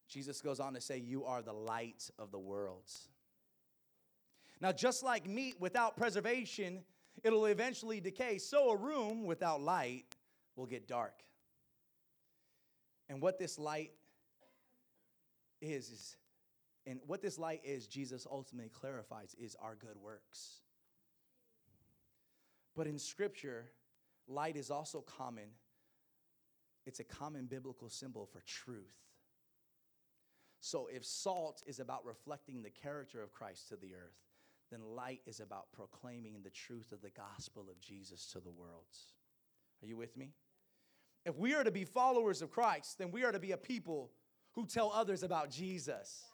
Jesus 0.09 0.43
goes 0.43 0.61
on 0.61 0.75
to 0.75 0.81
say, 0.81 0.99
You 0.99 1.25
are 1.25 1.41
the 1.41 1.53
light 1.53 2.11
of 2.19 2.31
the 2.33 2.39
world. 2.39 2.91
Now, 4.61 4.73
just 4.73 5.03
like 5.03 5.27
meat 5.27 5.55
without 5.59 5.97
preservation 5.97 6.81
it'll 7.25 7.47
eventually 7.47 8.01
decay. 8.01 8.39
So 8.39 8.71
a 8.71 8.77
room 8.77 9.25
without 9.25 9.61
light 9.61 10.05
will 10.57 10.67
get 10.67 10.89
dark. 10.89 11.23
And 13.09 13.21
what 13.21 13.39
this 13.39 13.59
light 13.59 13.93
is, 15.61 15.91
is 15.91 16.17
and 16.87 17.01
what 17.07 17.23
this 17.23 17.39
light 17.39 17.61
is, 17.65 17.87
Jesus 17.87 18.27
ultimately 18.31 18.71
clarifies, 18.71 19.35
is 19.39 19.57
our 19.61 19.75
good 19.75 19.97
works. 20.03 20.61
But 22.75 22.87
in 22.87 22.99
Scripture, 22.99 23.71
light 24.29 24.57
is 24.57 24.71
also 24.71 25.01
common. 25.01 25.49
It's 26.87 27.01
a 27.01 27.05
common 27.05 27.47
biblical 27.47 27.89
symbol 27.89 28.27
for 28.27 28.43
truth. 28.47 28.97
So 30.61 30.89
if 30.93 31.05
salt 31.05 31.63
is 31.67 31.81
about 31.81 32.05
reflecting 32.05 32.63
the 32.63 32.71
character 32.71 33.23
of 33.23 33.33
Christ 33.33 33.69
to 33.69 33.77
the 33.77 33.95
earth, 33.95 34.30
then 34.71 34.81
light 34.95 35.21
is 35.27 35.41
about 35.41 35.73
proclaiming 35.73 36.41
the 36.43 36.51
truth 36.51 36.93
of 36.93 37.03
the 37.03 37.11
gospel 37.11 37.67
of 37.71 37.81
Jesus 37.81 38.27
to 38.33 38.41
the 38.41 38.51
world. 38.51 38.87
Are 39.83 39.87
you 39.87 39.97
with 39.97 40.17
me? 40.17 40.33
If 41.25 41.37
we 41.37 41.55
are 41.55 41.65
to 41.65 41.71
be 41.71 41.85
followers 41.85 42.43
of 42.43 42.51
Christ, 42.51 42.99
then 42.99 43.11
we 43.11 43.25
are 43.25 43.33
to 43.33 43.39
be 43.39 43.53
a 43.53 43.57
people 43.57 44.11
who 44.53 44.67
tell 44.67 44.91
others 44.93 45.23
about 45.23 45.51
Jesus. 45.51 46.25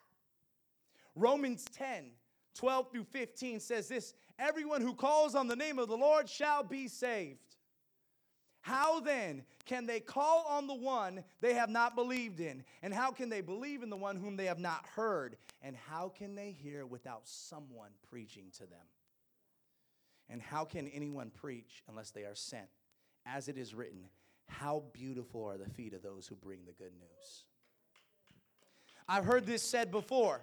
Romans 1.14 1.64
10 1.72 2.10
12 2.56 2.90
through 2.90 3.04
15 3.04 3.60
says 3.60 3.88
this 3.88 4.14
Everyone 4.38 4.80
who 4.80 4.94
calls 4.94 5.34
on 5.34 5.46
the 5.46 5.56
name 5.56 5.78
of 5.78 5.88
the 5.88 5.96
Lord 5.96 6.28
shall 6.28 6.62
be 6.62 6.88
saved. 6.88 7.45
How 8.66 8.98
then 8.98 9.44
can 9.64 9.86
they 9.86 10.00
call 10.00 10.44
on 10.48 10.66
the 10.66 10.74
one 10.74 11.22
they 11.40 11.54
have 11.54 11.70
not 11.70 11.94
believed 11.94 12.40
in? 12.40 12.64
And 12.82 12.92
how 12.92 13.12
can 13.12 13.28
they 13.28 13.40
believe 13.40 13.84
in 13.84 13.90
the 13.90 13.96
one 13.96 14.16
whom 14.16 14.36
they 14.36 14.46
have 14.46 14.58
not 14.58 14.84
heard? 14.96 15.36
And 15.62 15.76
how 15.76 16.08
can 16.08 16.34
they 16.34 16.50
hear 16.50 16.84
without 16.84 17.28
someone 17.28 17.90
preaching 18.10 18.46
to 18.54 18.66
them? 18.66 18.86
And 20.28 20.42
how 20.42 20.64
can 20.64 20.88
anyone 20.88 21.30
preach 21.30 21.84
unless 21.88 22.10
they 22.10 22.22
are 22.24 22.34
sent? 22.34 22.66
As 23.24 23.46
it 23.46 23.56
is 23.56 23.72
written, 23.72 24.08
how 24.48 24.82
beautiful 24.92 25.44
are 25.44 25.58
the 25.58 25.70
feet 25.70 25.94
of 25.94 26.02
those 26.02 26.26
who 26.26 26.34
bring 26.34 26.64
the 26.66 26.72
good 26.72 26.94
news. 26.98 27.44
I've 29.08 29.24
heard 29.24 29.46
this 29.46 29.62
said 29.62 29.92
before. 29.92 30.40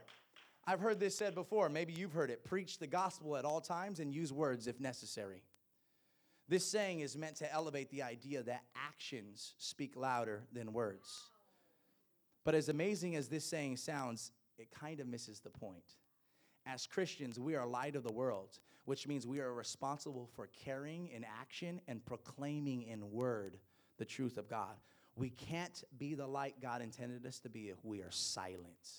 I've 0.65 0.80
heard 0.80 0.98
this 0.98 1.18
said 1.18 1.36
before. 1.36 1.68
Maybe 1.68 1.92
you've 1.92 2.13
heard 2.13 2.30
it. 2.30 2.46
Preach 2.46 2.77
the 2.80 2.88
gospel 2.88 3.36
at 3.36 3.44
all 3.44 3.60
times 3.60 4.00
and 4.00 4.13
use 4.13 4.32
words 4.32 4.68
if 4.68 4.80
necessary. 4.80 5.44
This 6.53 6.67
saying 6.67 7.00
is 7.00 7.17
meant 7.17 7.38
to 7.38 7.51
elevate 7.51 7.89
the 7.89 8.03
idea 8.03 8.43
that 8.43 8.62
actions 8.75 9.55
speak 9.57 9.95
louder 9.95 10.43
than 10.53 10.72
words. 10.72 11.31
But 12.43 12.53
as 12.53 12.69
amazing 12.69 13.15
as 13.15 13.27
this 13.27 13.43
saying 13.43 13.77
sounds, 13.77 14.31
it 14.60 14.69
kind 14.69 15.00
of 15.00 15.07
misses 15.07 15.39
the 15.39 15.50
point. 15.50 15.95
As 16.67 16.86
Christians, 16.86 17.39
we 17.39 17.55
are 17.55 17.65
light 17.65 17.95
of 17.95 18.03
the 18.03 18.13
world, 18.13 18.60
which 18.86 19.07
means 19.07 19.25
we 19.25 19.39
are 19.39 19.51
responsible 19.51 20.29
for 20.36 20.48
carrying 20.63 21.07
in 21.07 21.25
action 21.41 21.81
and 21.88 22.05
proclaiming 22.05 22.83
in 22.83 23.12
word 23.12 23.57
the 23.98 24.05
truth 24.05 24.38
of 24.38 24.48
God. 24.48 24.75
We 25.15 25.31
can't 25.31 25.83
be 25.98 26.13
the 26.13 26.27
light 26.27 26.62
God 26.62 26.83
intended 26.83 27.25
us 27.25 27.39
to 27.39 27.50
be 27.50 27.69
if 27.69 27.83
we 27.83 28.01
are 28.03 28.12
silent. 28.12 28.91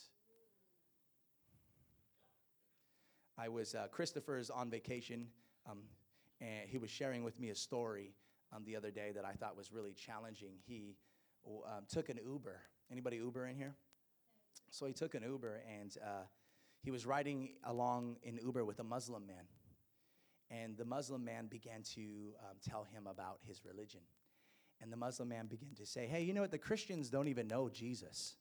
I 3.39 3.49
was, 3.49 3.77
uh, 3.77 3.87
Christopher's 3.93 4.51
on 4.51 4.71
vacation, 4.71 5.29
um, 5.71 5.85
and 6.41 6.69
he 6.69 6.79
was 6.79 6.91
sharing 6.91 7.25
with 7.25 7.39
me 7.39 7.51
a 7.51 7.55
story 7.55 8.15
um, 8.55 8.65
the 8.65 8.77
other 8.77 8.91
day 8.91 9.13
that 9.15 9.25
I 9.25 9.33
thought 9.33 9.57
was 9.57 9.73
really 9.73 9.93
challenging. 9.93 10.55
He 10.67 10.97
um, 11.47 11.85
took 11.89 12.09
an 12.09 12.19
Uber. 12.25 12.61
Anybody 12.91 13.17
Uber 13.17 13.47
in 13.47 13.57
here? 13.57 13.75
So 14.71 14.87
he 14.87 14.93
took 14.93 15.15
an 15.15 15.23
Uber 15.23 15.63
and 15.81 15.97
uh, 16.03 16.25
he 16.83 16.91
was 16.91 17.07
riding 17.07 17.51
along 17.65 18.17
in 18.23 18.39
Uber 18.39 18.65
with 18.65 18.79
a 18.81 18.85
Muslim 18.85 19.27
man. 19.27 19.45
And 20.51 20.77
the 20.77 20.85
Muslim 20.85 21.25
man 21.25 21.47
began 21.47 21.83
to 21.95 22.35
um, 22.41 22.57
tell 22.69 22.85
him 22.85 23.07
about 23.07 23.39
his 23.47 23.65
religion. 23.65 24.01
And 24.83 24.93
the 24.93 24.97
Muslim 24.97 25.29
man 25.29 25.47
began 25.47 25.75
to 25.77 25.87
say, 25.87 26.07
Hey, 26.07 26.23
you 26.23 26.35
know 26.35 26.43
what? 26.43 26.51
The 26.51 26.59
Christians 26.59 27.09
don't 27.09 27.29
even 27.29 27.49
know 27.49 27.69
Jesus. 27.69 28.37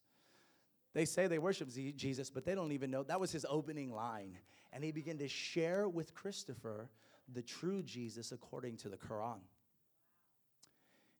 They 0.94 1.06
say 1.06 1.28
they 1.28 1.40
worship 1.40 1.70
Jesus, 1.96 2.30
but 2.30 2.46
they 2.46 2.54
don't 2.54 2.72
even 2.72 2.92
know. 2.92 3.04
That 3.04 3.20
was 3.20 3.32
his 3.32 3.46
opening 3.50 3.92
line. 3.92 4.38
And 4.72 4.84
he 4.84 4.92
began 4.92 5.18
to 5.20 5.28
share 5.28 5.88
with 5.90 6.14
Christopher 6.14 6.90
the 7.32 7.42
true 7.42 7.82
Jesus 7.84 8.32
according 8.32 8.77
to 8.77 8.89
the 8.89 8.98
Quran. 8.98 9.39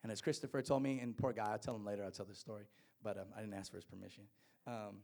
And 0.04 0.12
as 0.12 0.22
Christopher 0.22 0.62
told 0.62 0.84
me, 0.84 1.00
and 1.00 1.16
poor 1.16 1.32
guy, 1.32 1.52
I'll 1.52 1.58
tell 1.58 1.76
him 1.76 1.86
later, 1.86 2.04
I'll 2.04 2.12
tell 2.12 2.26
the 2.26 2.36
story, 2.36 2.66
but 3.02 3.18
um, 3.18 3.28
I 3.36 3.40
didn't 3.40 3.54
ask 3.54 3.72
for 3.72 3.78
his 3.78 3.86
permission. 3.86 4.24
Um, 4.68 4.98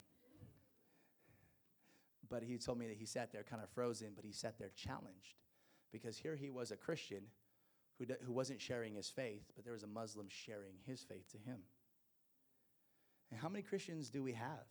but 2.29 2.43
he 2.43 2.57
told 2.57 2.77
me 2.77 2.87
that 2.87 2.97
he 2.97 3.05
sat 3.05 3.31
there 3.31 3.43
kind 3.43 3.61
of 3.63 3.69
frozen, 3.69 4.09
but 4.15 4.25
he 4.25 4.31
sat 4.31 4.59
there 4.59 4.71
challenged 4.75 5.35
because 5.91 6.17
here 6.17 6.35
he 6.35 6.49
was 6.49 6.71
a 6.71 6.75
Christian 6.75 7.23
who, 7.97 8.05
d- 8.05 8.13
who 8.23 8.31
wasn't 8.31 8.61
sharing 8.61 8.93
his 8.93 9.09
faith, 9.09 9.43
but 9.55 9.63
there 9.63 9.73
was 9.73 9.83
a 9.83 9.87
Muslim 9.87 10.27
sharing 10.29 10.75
his 10.85 11.01
faith 11.01 11.29
to 11.31 11.37
him. 11.37 11.59
And 13.31 13.39
how 13.39 13.49
many 13.49 13.61
Christians 13.61 14.09
do 14.09 14.21
we 14.21 14.33
have? 14.33 14.65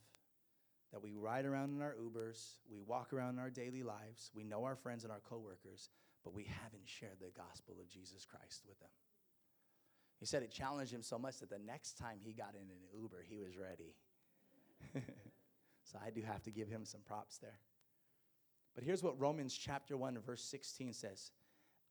That 0.91 1.03
we 1.03 1.13
ride 1.13 1.45
around 1.45 1.75
in 1.75 1.81
our 1.81 1.95
Ubers, 2.01 2.57
we 2.71 2.79
walk 2.81 3.13
around 3.13 3.35
in 3.35 3.39
our 3.39 3.51
daily 3.51 3.83
lives, 3.83 4.31
we 4.33 4.43
know 4.43 4.63
our 4.63 4.75
friends 4.75 5.03
and 5.03 5.11
our 5.11 5.21
coworkers, 5.29 5.89
but 6.29 6.35
we 6.35 6.43
haven't 6.61 6.85
shared 6.85 7.17
the 7.19 7.31
gospel 7.35 7.77
of 7.81 7.89
Jesus 7.89 8.23
Christ 8.23 8.61
with 8.67 8.79
them. 8.79 8.89
He 10.19 10.27
said 10.27 10.43
it 10.43 10.51
challenged 10.51 10.93
him 10.93 11.01
so 11.01 11.17
much 11.17 11.39
that 11.39 11.49
the 11.49 11.57
next 11.57 11.97
time 11.97 12.19
he 12.21 12.33
got 12.33 12.53
in 12.53 12.69
an 12.69 13.01
Uber, 13.01 13.25
he 13.27 13.39
was 13.39 13.57
ready. 13.57 13.95
so 15.83 15.97
I 16.05 16.11
do 16.11 16.21
have 16.21 16.43
to 16.43 16.51
give 16.51 16.67
him 16.67 16.85
some 16.85 17.01
props 17.01 17.39
there. 17.39 17.57
But 18.75 18.83
here's 18.83 19.01
what 19.01 19.19
Romans 19.19 19.55
chapter 19.55 19.97
1 19.97 20.19
verse 20.19 20.43
16 20.43 20.93
says. 20.93 21.31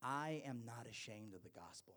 I 0.04 0.42
am 0.46 0.62
not 0.64 0.86
ashamed 0.88 1.34
of 1.34 1.42
the 1.42 1.48
gospel 1.48 1.94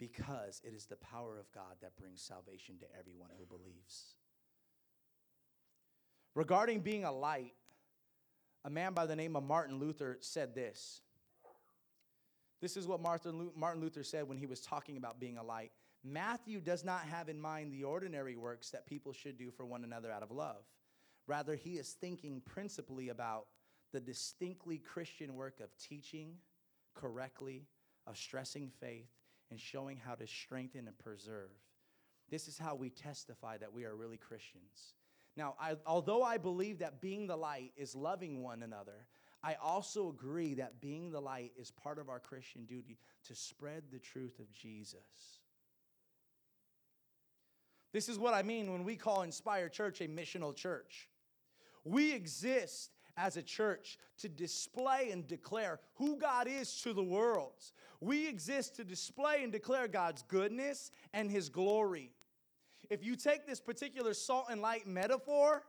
because 0.00 0.60
it 0.64 0.74
is 0.74 0.86
the 0.86 0.96
power 0.96 1.38
of 1.38 1.52
God 1.52 1.76
that 1.82 1.96
brings 1.96 2.20
salvation 2.20 2.78
to 2.80 2.98
everyone 2.98 3.30
who 3.38 3.46
believes. 3.46 4.16
Regarding 6.34 6.80
being 6.80 7.04
a 7.04 7.12
light, 7.12 7.54
a 8.66 8.70
man 8.70 8.92
by 8.92 9.06
the 9.06 9.14
name 9.14 9.36
of 9.36 9.44
Martin 9.44 9.78
Luther 9.78 10.18
said 10.20 10.52
this. 10.52 11.00
This 12.60 12.76
is 12.76 12.88
what 12.88 13.00
Martin 13.00 13.80
Luther 13.80 14.02
said 14.02 14.28
when 14.28 14.38
he 14.38 14.46
was 14.46 14.60
talking 14.60 14.96
about 14.96 15.20
being 15.20 15.38
a 15.38 15.42
light. 15.42 15.70
Matthew 16.02 16.60
does 16.60 16.84
not 16.84 17.02
have 17.02 17.28
in 17.28 17.40
mind 17.40 17.72
the 17.72 17.84
ordinary 17.84 18.34
works 18.34 18.70
that 18.70 18.86
people 18.86 19.12
should 19.12 19.38
do 19.38 19.52
for 19.52 19.64
one 19.64 19.84
another 19.84 20.10
out 20.10 20.24
of 20.24 20.32
love. 20.32 20.64
Rather, 21.28 21.54
he 21.54 21.74
is 21.74 21.92
thinking 22.00 22.42
principally 22.44 23.10
about 23.10 23.46
the 23.92 24.00
distinctly 24.00 24.78
Christian 24.78 25.36
work 25.36 25.60
of 25.60 25.68
teaching 25.78 26.34
correctly, 26.94 27.68
of 28.06 28.16
stressing 28.16 28.72
faith, 28.80 29.10
and 29.50 29.60
showing 29.60 29.96
how 29.96 30.16
to 30.16 30.26
strengthen 30.26 30.88
and 30.88 30.98
preserve. 30.98 31.50
This 32.30 32.48
is 32.48 32.58
how 32.58 32.74
we 32.74 32.90
testify 32.90 33.58
that 33.58 33.72
we 33.72 33.84
are 33.84 33.94
really 33.94 34.16
Christians. 34.16 34.94
Now, 35.36 35.54
I, 35.60 35.76
although 35.86 36.22
I 36.22 36.38
believe 36.38 36.78
that 36.78 37.00
being 37.00 37.26
the 37.26 37.36
light 37.36 37.72
is 37.76 37.94
loving 37.94 38.42
one 38.42 38.62
another, 38.62 39.06
I 39.42 39.56
also 39.62 40.08
agree 40.08 40.54
that 40.54 40.80
being 40.80 41.10
the 41.10 41.20
light 41.20 41.52
is 41.58 41.70
part 41.70 41.98
of 41.98 42.08
our 42.08 42.18
Christian 42.18 42.64
duty 42.64 42.98
to 43.28 43.34
spread 43.34 43.84
the 43.92 43.98
truth 43.98 44.38
of 44.38 44.52
Jesus. 44.52 45.40
This 47.92 48.08
is 48.08 48.18
what 48.18 48.34
I 48.34 48.42
mean 48.42 48.72
when 48.72 48.84
we 48.84 48.96
call 48.96 49.22
Inspire 49.22 49.68
Church 49.68 50.00
a 50.00 50.08
missional 50.08 50.54
church. 50.54 51.08
We 51.84 52.12
exist 52.12 52.90
as 53.16 53.36
a 53.36 53.42
church 53.42 53.98
to 54.18 54.28
display 54.28 55.10
and 55.12 55.26
declare 55.26 55.80
who 55.94 56.18
God 56.18 56.48
is 56.48 56.80
to 56.82 56.92
the 56.92 57.02
world. 57.02 57.54
We 58.00 58.28
exist 58.28 58.76
to 58.76 58.84
display 58.84 59.42
and 59.42 59.52
declare 59.52 59.88
God's 59.88 60.22
goodness 60.22 60.90
and 61.14 61.30
His 61.30 61.48
glory. 61.48 62.15
If 62.90 63.04
you 63.04 63.16
take 63.16 63.46
this 63.46 63.60
particular 63.60 64.14
salt 64.14 64.46
and 64.50 64.60
light 64.60 64.86
metaphor 64.86 65.62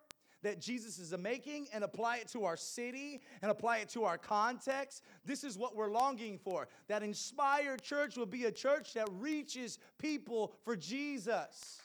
that 0.43 0.61
Jesus 0.61 0.99
is 0.99 1.17
making 1.17 1.67
and 1.73 1.83
apply 1.83 2.17
it 2.17 2.27
to 2.29 2.45
our 2.45 2.55
city 2.55 3.21
and 3.41 3.49
apply 3.49 3.79
it 3.79 3.89
to 3.89 4.03
our 4.03 4.17
context, 4.17 5.03
this 5.25 5.43
is 5.43 5.57
what 5.57 5.75
we're 5.75 5.91
longing 5.91 6.37
for. 6.37 6.67
That 6.87 7.03
inspired 7.03 7.81
church 7.81 8.17
will 8.17 8.27
be 8.27 8.45
a 8.45 8.51
church 8.51 8.93
that 8.93 9.07
reaches 9.11 9.79
people 9.97 10.53
for 10.63 10.75
Jesus 10.75 11.81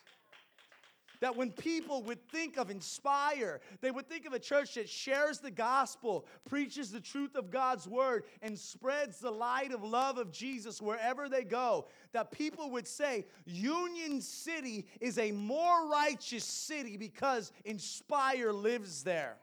that 1.22 1.36
when 1.36 1.52
people 1.52 2.02
would 2.02 2.20
think 2.30 2.56
of 2.56 2.68
Inspire, 2.68 3.60
they 3.80 3.92
would 3.92 4.08
think 4.08 4.26
of 4.26 4.32
a 4.32 4.40
church 4.40 4.74
that 4.74 4.88
shares 4.88 5.38
the 5.38 5.52
gospel, 5.52 6.26
preaches 6.48 6.90
the 6.90 7.00
truth 7.00 7.36
of 7.36 7.48
God's 7.48 7.86
word, 7.86 8.24
and 8.42 8.58
spreads 8.58 9.20
the 9.20 9.30
light 9.30 9.70
of 9.70 9.84
love 9.84 10.18
of 10.18 10.32
Jesus 10.32 10.82
wherever 10.82 11.28
they 11.28 11.44
go. 11.44 11.86
That 12.10 12.32
people 12.32 12.70
would 12.70 12.88
say, 12.88 13.24
Union 13.46 14.20
City 14.20 14.84
is 15.00 15.16
a 15.16 15.30
more 15.30 15.88
righteous 15.88 16.44
city 16.44 16.96
because 16.96 17.52
Inspire 17.64 18.52
lives 18.52 19.04
there. 19.04 19.36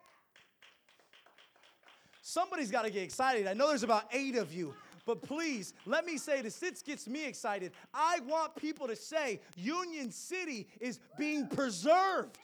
Somebody's 2.22 2.72
got 2.72 2.84
to 2.84 2.92
get 2.92 3.04
excited. 3.04 3.48
I 3.48 3.54
know 3.54 3.70
there's 3.70 3.84
about 3.84 4.04
eight 4.12 4.36
of 4.36 4.54
you. 4.54 4.76
But 5.10 5.24
please, 5.24 5.74
let 5.88 6.06
me 6.06 6.20
say 6.20 6.44
this. 6.44 6.60
This 6.60 6.84
gets 6.84 7.08
me 7.08 7.26
excited. 7.26 7.72
I 7.96 8.20
want 8.28 8.56
people 8.56 8.86
to 8.86 8.96
say 8.96 9.42
Union 9.56 10.12
City 10.12 10.68
is 10.80 11.00
being 11.18 11.48
preserved. 11.48 12.38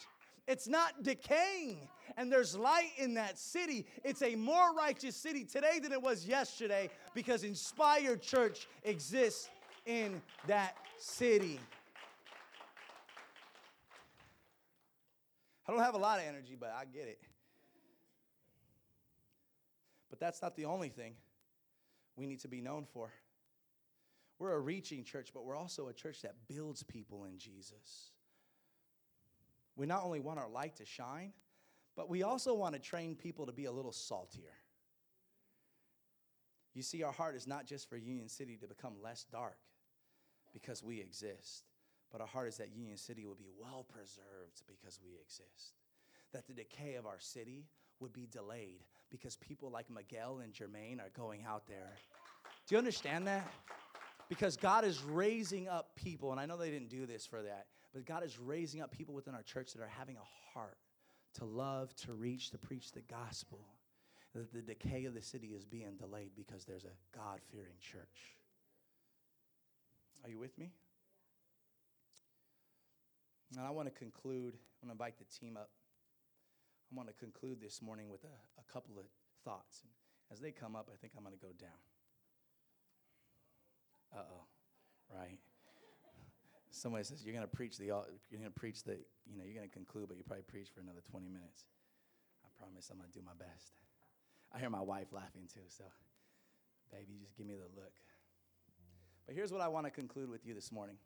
It's 0.48 0.68
not 0.68 1.04
decaying. 1.04 1.78
And 2.18 2.32
there's 2.32 2.58
light 2.58 2.90
in 2.98 3.14
that 3.14 3.38
city. 3.38 3.86
It's 4.04 4.24
a 4.24 4.34
more 4.34 4.74
righteous 4.74 5.16
city 5.16 5.44
today 5.44 5.78
than 5.78 5.92
it 5.92 6.02
was 6.02 6.26
yesterday 6.26 6.90
because 7.14 7.44
Inspired 7.44 8.24
Church 8.24 8.68
exists 8.84 9.48
in 9.86 10.20
that 10.48 10.76
city. 10.98 11.60
I 15.68 15.72
don't 15.72 15.82
have 15.82 15.94
a 15.94 16.00
lot 16.00 16.18
of 16.18 16.26
energy, 16.26 16.58
but 16.60 16.74
I 16.76 16.86
get 16.86 17.08
it. 17.08 17.20
But 20.10 20.20
that's 20.20 20.42
not 20.42 20.56
the 20.56 20.66
only 20.66 20.90
thing 20.90 21.14
we 22.16 22.26
need 22.26 22.40
to 22.42 22.48
be 22.48 22.62
known 22.62 22.86
for. 22.86 23.12
We're 24.40 24.54
a 24.54 24.60
reaching 24.60 25.04
church, 25.04 25.32
but 25.34 25.46
we're 25.46 25.56
also 25.56 25.88
a 25.88 25.94
church 25.94 26.22
that 26.24 26.36
builds 26.48 26.84
people 26.84 27.26
in 27.26 27.38
Jesus. 27.38 28.12
We 29.76 29.86
not 29.86 30.04
only 30.04 30.20
want 30.20 30.40
our 30.40 30.50
light 30.50 30.76
to 30.78 30.86
shine, 30.86 31.34
but 31.96 32.10
we 32.10 32.24
also 32.24 32.54
want 32.54 32.76
to 32.76 32.82
train 32.82 33.16
people 33.16 33.46
to 33.46 33.52
be 33.52 33.66
a 33.66 33.72
little 33.72 33.92
saltier. 33.92 34.54
You 36.74 36.84
see, 36.84 37.04
our 37.04 37.12
heart 37.14 37.36
is 37.36 37.48
not 37.48 37.66
just 37.66 37.90
for 37.90 37.96
Union 37.96 38.28
City 38.28 38.58
to 38.58 38.68
become 38.68 38.96
less 39.02 39.26
dark 39.32 39.58
because 40.54 40.84
we 40.84 41.00
exist, 41.00 41.64
but 42.12 42.20
our 42.20 42.28
heart 42.28 42.50
is 42.50 42.58
that 42.58 42.76
Union 42.76 42.98
City 42.98 43.26
will 43.26 43.36
be 43.36 43.50
well 43.58 43.86
preserved 43.88 44.62
because 44.68 45.00
we 45.02 45.12
exist. 45.22 45.74
That 46.34 46.48
the 46.48 46.54
decay 46.54 46.96
of 46.96 47.06
our 47.06 47.20
city 47.20 47.68
would 48.00 48.14
be 48.14 48.28
delayed 48.32 48.84
because 49.10 49.36
people 49.38 49.70
like 49.70 49.90
Miguel 49.90 50.40
and 50.44 50.54
Jermaine 50.54 51.00
are 51.00 51.12
going 51.16 51.44
out 51.48 51.68
there. 51.68 51.94
Do 52.68 52.76
you 52.76 52.80
understand 52.80 53.28
that? 53.28 53.48
Because 54.28 54.58
God 54.58 54.86
is 54.86 55.04
raising 55.04 55.68
up 55.68 55.96
people, 55.96 56.32
and 56.32 56.40
I 56.40 56.46
know 56.46 56.58
they 56.58 56.72
didn't 56.72 56.90
do 56.90 57.06
this 57.06 57.26
for 57.26 57.42
that, 57.44 57.68
but 57.94 58.06
God 58.06 58.24
is 58.24 58.40
raising 58.40 58.82
up 58.82 58.92
people 58.92 59.14
within 59.14 59.36
our 59.36 59.44
church 59.44 59.74
that 59.74 59.82
are 59.82 59.88
having 59.88 60.18
a 60.18 60.54
heart 60.54 60.78
to 61.36 61.46
love, 61.46 61.96
to 61.98 62.14
reach, 62.14 62.50
to 62.52 62.58
preach 62.58 62.92
the 62.92 63.02
gospel. 63.02 63.60
That 64.34 64.52
the 64.52 64.62
decay 64.62 65.06
of 65.06 65.14
the 65.14 65.22
city 65.22 65.54
is 65.56 65.64
being 65.64 65.96
delayed 65.98 66.32
because 66.36 66.66
there's 66.66 66.84
a 66.84 67.18
God 67.18 67.40
fearing 67.52 67.78
church. 67.80 68.36
Are 70.26 70.30
you 70.30 70.38
with 70.38 70.58
me? 70.58 70.72
And 73.56 73.66
I 73.66 73.70
want 73.70 73.88
to 73.88 73.98
conclude, 73.98 74.56
I 74.56 74.86
want 74.86 74.90
to 74.90 74.92
invite 74.92 75.14
the 75.18 75.40
team 75.40 75.56
up. 75.56 75.70
I 76.92 76.96
want 76.96 77.10
to 77.10 77.16
conclude 77.16 77.60
this 77.62 77.82
morning 77.82 78.10
with 78.10 78.24
a, 78.24 78.62
a 78.62 78.66
couple 78.72 79.00
of 79.00 79.06
thoughts. 79.44 79.82
And 79.82 79.92
as 80.32 80.40
they 80.40 80.52
come 80.52 80.76
up, 80.76 80.90
I 80.94 80.98
think 80.98 81.14
I'm 81.18 81.24
going 81.24 81.36
to 81.36 81.42
go 81.42 81.54
down. 81.60 81.82
Uh 84.14 84.24
oh, 84.32 84.46
right? 85.14 85.40
Somebody 86.70 87.04
says 87.04 87.24
you're 87.26 87.34
going 87.34 87.48
to 87.48 87.56
preach 87.56 87.78
the 87.78 87.86
you're 87.86 88.40
going 88.40 88.52
to 88.52 88.60
preach 88.60 88.84
the 88.84 88.98
you 89.26 89.38
know 89.38 89.44
you're 89.44 89.56
going 89.56 89.68
to 89.68 89.74
conclude, 89.74 90.08
but 90.08 90.18
you 90.18 90.24
probably 90.24 90.44
preach 90.44 90.70
for 90.74 90.82
another 90.82 91.02
20 91.10 91.28
minutes. 91.28 91.66
I 92.46 92.50
promise 92.60 92.90
I'm 92.92 92.98
going 92.98 93.10
to 93.10 93.18
do 93.18 93.26
my 93.26 93.36
best. 93.38 93.74
I 94.54 94.60
hear 94.60 94.70
my 94.70 94.82
wife 94.82 95.12
laughing 95.12 95.50
too, 95.52 95.68
so 95.68 95.84
baby, 96.92 97.20
just 97.22 97.36
give 97.36 97.48
me 97.48 97.56
the 97.56 97.68
look. 97.76 97.94
But 99.26 99.36
here's 99.36 99.52
what 99.52 99.62
I 99.62 99.68
want 99.68 99.86
to 99.86 99.92
conclude 99.92 100.30
with 100.30 100.46
you 100.46 100.54
this 100.54 100.72
morning. 100.72 100.98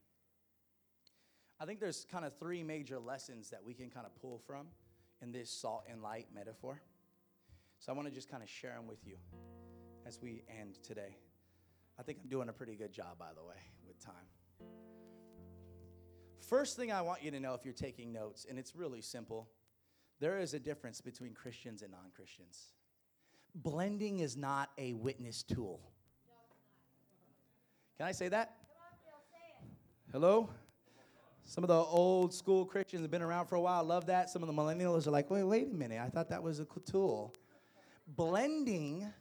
I 1.60 1.66
think 1.66 1.80
there's 1.80 2.06
kind 2.12 2.26
of 2.26 2.38
three 2.38 2.64
major 2.64 3.00
lessons 3.00 3.50
that 3.50 3.64
we 3.64 3.74
can 3.74 3.90
kind 3.90 4.06
of 4.06 4.14
pull 4.22 4.40
from 4.46 4.68
in 5.22 5.32
this 5.32 5.50
salt 5.50 5.84
and 5.90 6.02
light 6.02 6.28
metaphor. 6.34 6.82
So 7.80 7.92
I 7.92 7.96
want 7.96 8.08
to 8.08 8.14
just 8.14 8.30
kind 8.30 8.44
of 8.44 8.50
share 8.50 8.74
them 8.74 8.88
with 8.88 9.06
you 9.06 9.18
as 10.06 10.22
we 10.22 10.44
end 10.60 10.80
today. 10.84 11.18
I 11.98 12.04
think 12.04 12.20
I'm 12.24 12.30
doing 12.30 12.50
a 12.50 12.54
pretty 12.54 12.76
good 12.76 12.92
job, 12.92 13.18
by 13.18 13.30
the 13.36 13.44
way, 13.44 13.62
with 13.88 14.00
time. 14.04 14.14
First 16.48 16.78
thing 16.78 16.92
I 16.92 17.02
want 17.02 17.24
you 17.24 17.32
to 17.32 17.40
know 17.40 17.54
if 17.54 17.64
you're 17.64 17.74
taking 17.74 18.12
notes, 18.12 18.46
and 18.50 18.58
it's 18.58 18.76
really 18.76 19.02
simple 19.02 19.50
there 20.20 20.40
is 20.40 20.54
a 20.54 20.60
difference 20.60 21.00
between 21.00 21.34
Christians 21.34 21.82
and 21.82 21.92
non 21.92 22.12
Christians. 22.16 22.74
Blending 23.56 24.20
is 24.20 24.36
not 24.36 24.70
a 24.78 24.94
witness 24.94 25.44
tool. 25.44 25.80
Can 27.98 28.06
I 28.06 28.12
say 28.12 28.30
that? 28.30 28.56
Hello? 30.12 30.50
Some 31.50 31.64
of 31.64 31.68
the 31.68 31.74
old 31.74 32.32
school 32.32 32.64
Christians 32.64 33.02
have 33.02 33.10
been 33.10 33.24
around 33.24 33.48
for 33.48 33.56
a 33.56 33.62
while, 33.62 33.84
love 33.84 34.06
that. 34.06 34.30
Some 34.30 34.44
of 34.44 34.48
the 34.48 34.54
millennials 34.54 35.08
are 35.08 35.10
like, 35.10 35.32
wait, 35.32 35.42
wait 35.42 35.68
a 35.68 35.74
minute, 35.74 36.00
I 36.00 36.08
thought 36.08 36.30
that 36.30 36.44
was 36.44 36.60
a 36.60 36.68
tool. 36.86 37.34
Blending 38.08 39.12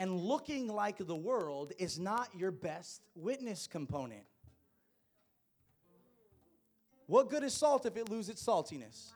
and 0.00 0.18
looking 0.18 0.66
like 0.66 0.98
the 0.98 1.14
world 1.14 1.72
is 1.78 2.00
not 2.00 2.30
your 2.36 2.50
best 2.50 3.00
witness 3.14 3.68
component. 3.68 4.24
What 7.06 7.30
good 7.30 7.44
is 7.44 7.54
salt 7.54 7.86
if 7.86 7.96
it 7.96 8.08
loses 8.08 8.30
its 8.30 8.44
saltiness? 8.44 9.12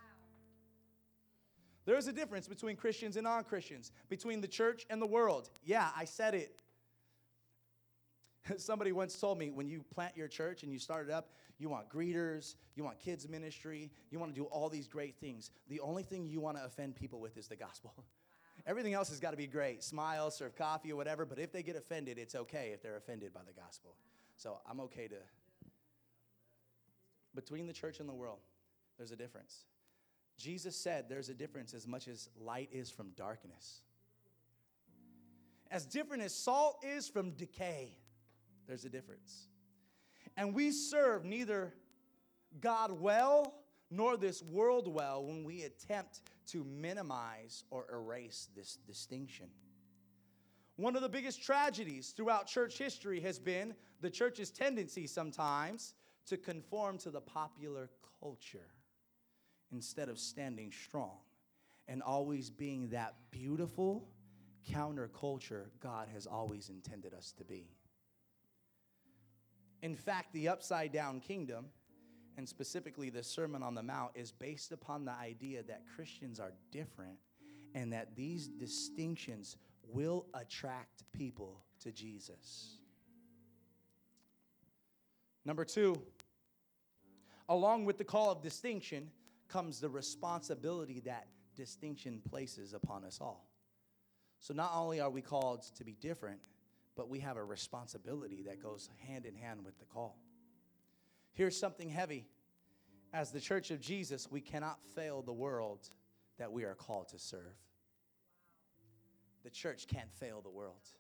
There 1.85 1.97
is 1.97 2.07
a 2.07 2.13
difference 2.13 2.47
between 2.47 2.77
Christians 2.77 3.17
and 3.17 3.25
non 3.25 3.43
Christians, 3.43 3.91
between 4.09 4.41
the 4.41 4.47
church 4.47 4.87
and 4.89 5.03
the 5.03 5.07
world. 5.07 5.51
Yeah, 5.65 5.89
I 5.97 6.05
said 6.05 6.37
it. 6.37 6.55
Somebody 8.57 8.93
once 8.93 9.19
told 9.19 9.37
me 9.37 9.51
when 9.51 9.67
you 9.67 9.85
plant 9.93 10.17
your 10.17 10.29
church 10.29 10.63
and 10.63 10.73
you 10.73 10.79
start 10.79 11.09
it 11.09 11.13
up, 11.13 11.31
you 11.61 11.69
want 11.69 11.89
greeters, 11.91 12.55
you 12.75 12.83
want 12.83 12.99
kids' 12.99 13.29
ministry, 13.29 13.93
you 14.11 14.19
want 14.19 14.35
to 14.35 14.41
do 14.41 14.47
all 14.47 14.71
these 14.71 14.89
great 14.89 15.15
things. 15.21 15.51
The 15.69 15.79
only 15.81 16.03
thing 16.03 16.27
you 16.27 16.41
want 16.41 16.57
to 16.57 16.65
offend 16.65 16.97
people 16.97 17.21
with 17.21 17.37
is 17.37 17.47
the 17.47 17.57
gospel. 17.57 17.93
Everything 18.67 18.95
else 18.95 19.11
has 19.11 19.21
got 19.21 19.31
to 19.31 19.37
be 19.37 19.47
great 19.47 19.85
smile, 19.85 20.31
serve 20.31 20.57
coffee, 20.57 20.91
or 20.91 20.97
whatever, 20.97 21.25
but 21.27 21.39
if 21.39 21.53
they 21.53 21.63
get 21.63 21.77
offended, 21.77 22.19
it's 22.19 22.35
okay 22.35 22.71
if 22.73 22.83
they're 22.83 22.97
offended 22.97 23.33
by 23.33 23.41
the 23.47 23.53
gospel. 23.53 23.95
So 24.37 24.59
I'm 24.69 24.81
okay 24.81 25.07
to. 25.09 25.17
Between 27.35 27.67
the 27.67 27.73
church 27.73 28.01
and 28.01 28.09
the 28.09 28.15
world, 28.15 28.41
there's 28.97 29.13
a 29.13 29.17
difference. 29.17 29.65
Jesus 30.39 30.75
said 30.75 31.07
there's 31.09 31.29
a 31.29 31.35
difference 31.35 31.75
as 31.75 31.87
much 31.87 32.09
as 32.09 32.29
light 32.41 32.71
is 32.73 32.91
from 32.91 33.11
darkness. 33.11 33.83
As 35.71 35.85
different 35.85 36.23
as 36.23 36.35
salt 36.35 36.83
is 36.83 37.09
from 37.09 37.33
decay, 37.33 37.93
there's 38.67 38.85
a 38.85 38.89
difference. 38.89 39.47
And 40.37 40.55
we 40.55 40.71
serve 40.71 41.25
neither 41.25 41.75
God 42.61 42.93
well 42.93 43.55
nor 43.91 44.17
this 44.17 44.43
world 44.43 44.93
well 44.93 45.25
when 45.25 45.45
we 45.45 45.63
attempt 45.63 46.23
to 46.49 46.65
minimize 46.65 47.65
or 47.71 47.87
erase 47.93 48.49
this 48.57 48.79
distinction. 48.87 49.47
One 50.77 50.97
of 50.97 51.03
the 51.03 51.09
biggest 51.09 51.43
tragedies 51.43 52.15
throughout 52.17 52.47
church 52.47 52.79
history 52.79 53.21
has 53.21 53.39
been 53.39 53.75
the 54.01 54.11
church's 54.11 54.51
tendency 54.51 55.07
sometimes 55.07 55.95
to 56.27 56.37
conform 56.37 56.97
to 56.99 57.11
the 57.11 57.21
popular 57.21 57.91
culture 58.21 58.71
instead 59.73 60.09
of 60.09 60.19
standing 60.19 60.73
strong 60.73 61.19
and 61.87 62.03
always 62.03 62.51
being 62.51 62.89
that 62.89 63.15
beautiful 63.31 64.09
counterculture 64.71 65.67
God 65.81 66.09
has 66.13 66.27
always 66.27 66.69
intended 66.69 67.15
us 67.15 67.33
to 67.39 67.45
be. 67.45 67.69
In 69.83 69.97
fact, 69.97 70.33
the 70.33 70.49
upside 70.49 70.93
down 70.93 71.21
kingdom, 71.21 71.67
and 72.37 72.49
specifically 72.49 73.11
the 73.11 73.23
Sermon 73.23 73.63
on 73.63 73.75
the 73.75 73.83
Mount, 73.83 74.13
is 74.15 74.31
based 74.31 74.73
upon 74.73 75.05
the 75.05 75.13
idea 75.13 75.63
that 75.63 75.83
Christians 75.95 76.39
are 76.39 76.53
different 76.71 77.19
and 77.75 77.93
that 77.93 78.15
these 78.17 78.49
distinctions 78.49 79.57
will 79.89 80.27
attract 80.35 81.05
people 81.13 81.63
to 81.81 81.93
Jesus. 81.93 82.77
Number 85.45 85.65
two, 85.65 85.97
along 87.49 87.85
with 87.85 87.99
the 87.99 88.05
call 88.05 88.31
of 88.31 88.43
distinction 88.43 89.11
comes 89.49 89.81
the 89.81 89.89
responsibility 89.89 91.01
that 91.01 91.27
distinction 91.57 92.21
places 92.29 92.75
upon 92.75 93.05
us 93.05 93.19
all. 93.21 93.49
So 94.39 94.55
not 94.55 94.73
only 94.75 95.01
are 95.01 95.11
we 95.11 95.23
called 95.23 95.63
to 95.77 95.85
be 95.85 95.93
different, 96.01 96.41
but 97.01 97.09
we 97.09 97.21
have 97.21 97.39
a 97.39 97.43
responsibility 97.43 98.43
that 98.43 98.63
goes 98.63 98.91
hand 99.09 99.25
in 99.25 99.35
hand 99.35 99.65
with 99.65 99.79
the 99.79 99.87
call. 99.87 100.19
Here's 101.33 101.59
something 101.59 101.89
heavy. 101.89 102.27
As 103.15 103.31
the 103.31 103.41
church 103.41 103.71
of 103.71 103.81
Jesus, 103.81 104.31
we 104.31 104.43
cannot 104.43 104.79
fail 104.95 105.23
the 105.23 105.33
world 105.33 105.89
that 106.37 106.53
we 106.53 106.65
are 106.65 106.75
called 106.75 107.09
to 107.09 107.19
serve. 107.19 107.57
The 109.45 109.49
church 109.49 109.87
can't 109.87 110.13
fail 110.13 110.43
the 110.43 110.51
world. 110.51 110.91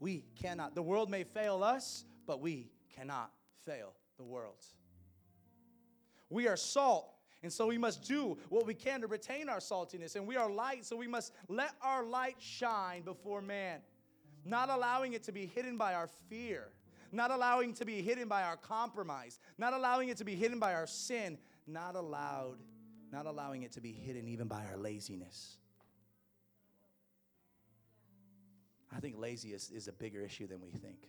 We 0.00 0.24
cannot. 0.40 0.74
The 0.74 0.80
world 0.80 1.10
may 1.10 1.22
fail 1.22 1.62
us, 1.62 2.06
but 2.26 2.40
we 2.40 2.70
cannot 2.94 3.30
fail 3.66 3.92
the 4.16 4.24
world. 4.24 4.64
We 6.30 6.48
are 6.48 6.56
salt, 6.56 7.12
and 7.42 7.52
so 7.52 7.66
we 7.66 7.76
must 7.76 8.08
do 8.08 8.38
what 8.48 8.64
we 8.64 8.72
can 8.72 9.02
to 9.02 9.06
retain 9.06 9.50
our 9.50 9.60
saltiness. 9.60 10.16
And 10.16 10.26
we 10.26 10.38
are 10.38 10.50
light, 10.50 10.86
so 10.86 10.96
we 10.96 11.06
must 11.06 11.34
let 11.46 11.72
our 11.82 12.06
light 12.06 12.36
shine 12.38 13.02
before 13.02 13.42
man 13.42 13.82
not 14.46 14.70
allowing 14.70 15.12
it 15.12 15.24
to 15.24 15.32
be 15.32 15.46
hidden 15.46 15.76
by 15.76 15.94
our 15.94 16.08
fear, 16.28 16.68
not 17.12 17.30
allowing 17.30 17.70
it 17.70 17.76
to 17.76 17.84
be 17.84 18.02
hidden 18.02 18.28
by 18.28 18.42
our 18.42 18.56
compromise, 18.56 19.38
not 19.58 19.72
allowing 19.72 20.08
it 20.08 20.16
to 20.18 20.24
be 20.24 20.34
hidden 20.34 20.58
by 20.58 20.74
our 20.74 20.86
sin, 20.86 21.36
not 21.66 21.96
allowed, 21.96 22.58
not 23.12 23.26
allowing 23.26 23.62
it 23.62 23.72
to 23.72 23.80
be 23.80 23.92
hidden 23.92 24.28
even 24.28 24.46
by 24.46 24.64
our 24.70 24.76
laziness. 24.76 25.58
I 28.94 29.00
think 29.00 29.16
laziness 29.18 29.70
is 29.70 29.88
a 29.88 29.92
bigger 29.92 30.22
issue 30.22 30.46
than 30.46 30.60
we 30.60 30.70
think. 30.70 31.08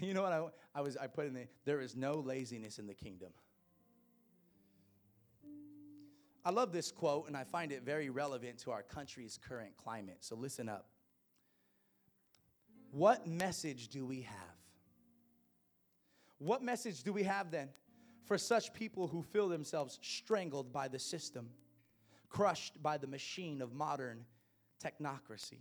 You 0.00 0.14
know 0.14 0.22
what 0.22 0.32
I, 0.32 0.78
I 0.78 0.80
was 0.80 0.96
I 0.96 1.06
put 1.06 1.26
in 1.26 1.34
there? 1.34 1.46
There 1.64 1.80
is 1.80 1.94
no 1.94 2.14
laziness 2.14 2.80
in 2.80 2.88
the 2.88 2.94
kingdom. 2.94 3.28
I 6.44 6.50
love 6.50 6.72
this 6.72 6.90
quote 6.90 7.28
and 7.28 7.36
I 7.36 7.44
find 7.44 7.70
it 7.70 7.84
very 7.84 8.10
relevant 8.10 8.58
to 8.60 8.72
our 8.72 8.82
country's 8.82 9.38
current 9.46 9.76
climate. 9.76 10.16
So 10.20 10.34
listen 10.34 10.68
up. 10.68 10.86
What 12.92 13.26
message 13.26 13.88
do 13.88 14.04
we 14.04 14.20
have? 14.20 14.36
What 16.36 16.62
message 16.62 17.02
do 17.02 17.12
we 17.12 17.22
have 17.22 17.50
then 17.50 17.70
for 18.26 18.36
such 18.36 18.74
people 18.74 19.08
who 19.08 19.22
feel 19.22 19.48
themselves 19.48 19.98
strangled 20.02 20.74
by 20.74 20.88
the 20.88 20.98
system, 20.98 21.48
crushed 22.28 22.82
by 22.82 22.98
the 22.98 23.06
machine 23.06 23.62
of 23.62 23.72
modern 23.72 24.26
technocracy, 24.84 25.60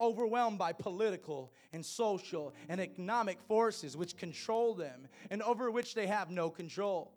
overwhelmed 0.00 0.58
by 0.58 0.72
political 0.72 1.52
and 1.72 1.86
social 1.86 2.52
and 2.68 2.80
economic 2.80 3.40
forces 3.42 3.96
which 3.96 4.16
control 4.16 4.74
them 4.74 5.06
and 5.30 5.42
over 5.44 5.70
which 5.70 5.94
they 5.94 6.08
have 6.08 6.30
no 6.30 6.50
control? 6.50 7.12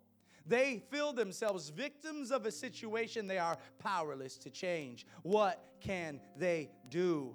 They 0.46 0.80
feel 0.90 1.12
themselves 1.12 1.70
victims 1.70 2.30
of 2.30 2.46
a 2.46 2.52
situation 2.52 3.26
they 3.26 3.38
are 3.38 3.58
powerless 3.80 4.36
to 4.38 4.50
change. 4.50 5.06
What 5.22 5.64
can 5.80 6.20
they 6.36 6.70
do? 6.88 7.34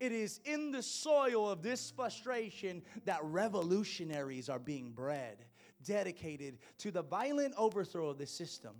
It 0.00 0.12
is 0.12 0.40
in 0.44 0.70
the 0.70 0.82
soil 0.82 1.48
of 1.48 1.62
this 1.62 1.90
frustration 1.90 2.82
that 3.04 3.20
revolutionaries 3.22 4.48
are 4.48 4.58
being 4.58 4.90
bred, 4.90 5.44
dedicated 5.84 6.58
to 6.78 6.90
the 6.90 7.02
violent 7.02 7.54
overthrow 7.56 8.08
of 8.08 8.18
the 8.18 8.26
system. 8.26 8.74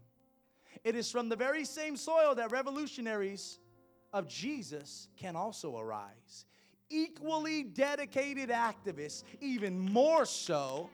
It 0.83 0.97
is 0.97 1.11
from 1.11 1.29
the 1.29 1.37
very 1.37 1.65
same 1.65 1.97
soil 1.97 2.35
that 2.35 2.51
revolutionaries 2.51 3.59
of 4.13 4.29
Jesus 4.29 5.09
can 5.17 5.37
also 5.37 5.79
arise. 5.79 6.47
Equally 6.91 7.63
dedicated 7.63 8.51
activists, 8.51 9.25
even 9.41 9.79
more 9.79 10.27
so, 10.27 10.91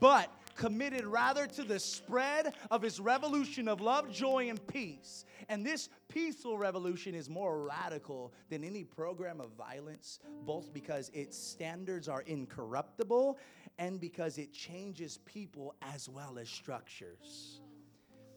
but 0.00 0.30
committed 0.54 1.04
rather 1.04 1.46
to 1.46 1.64
the 1.64 1.78
spread 1.78 2.54
of 2.70 2.82
his 2.82 3.00
revolution 3.00 3.68
of 3.68 3.80
love, 3.80 4.10
joy, 4.10 4.48
and 4.48 4.64
peace. 4.66 5.24
And 5.48 5.64
this 5.64 5.88
peaceful 6.08 6.58
revolution 6.58 7.14
is 7.14 7.28
more 7.28 7.64
radical 7.64 8.32
than 8.48 8.64
any 8.64 8.84
program 8.84 9.40
of 9.40 9.50
violence, 9.52 10.20
both 10.44 10.72
because 10.72 11.10
its 11.12 11.36
standards 11.36 12.08
are 12.08 12.22
incorruptible 12.22 13.38
and 13.78 14.00
because 14.00 14.38
it 14.38 14.52
changes 14.52 15.18
people 15.24 15.74
as 15.82 16.08
well 16.08 16.38
as 16.38 16.48
structures. 16.48 17.60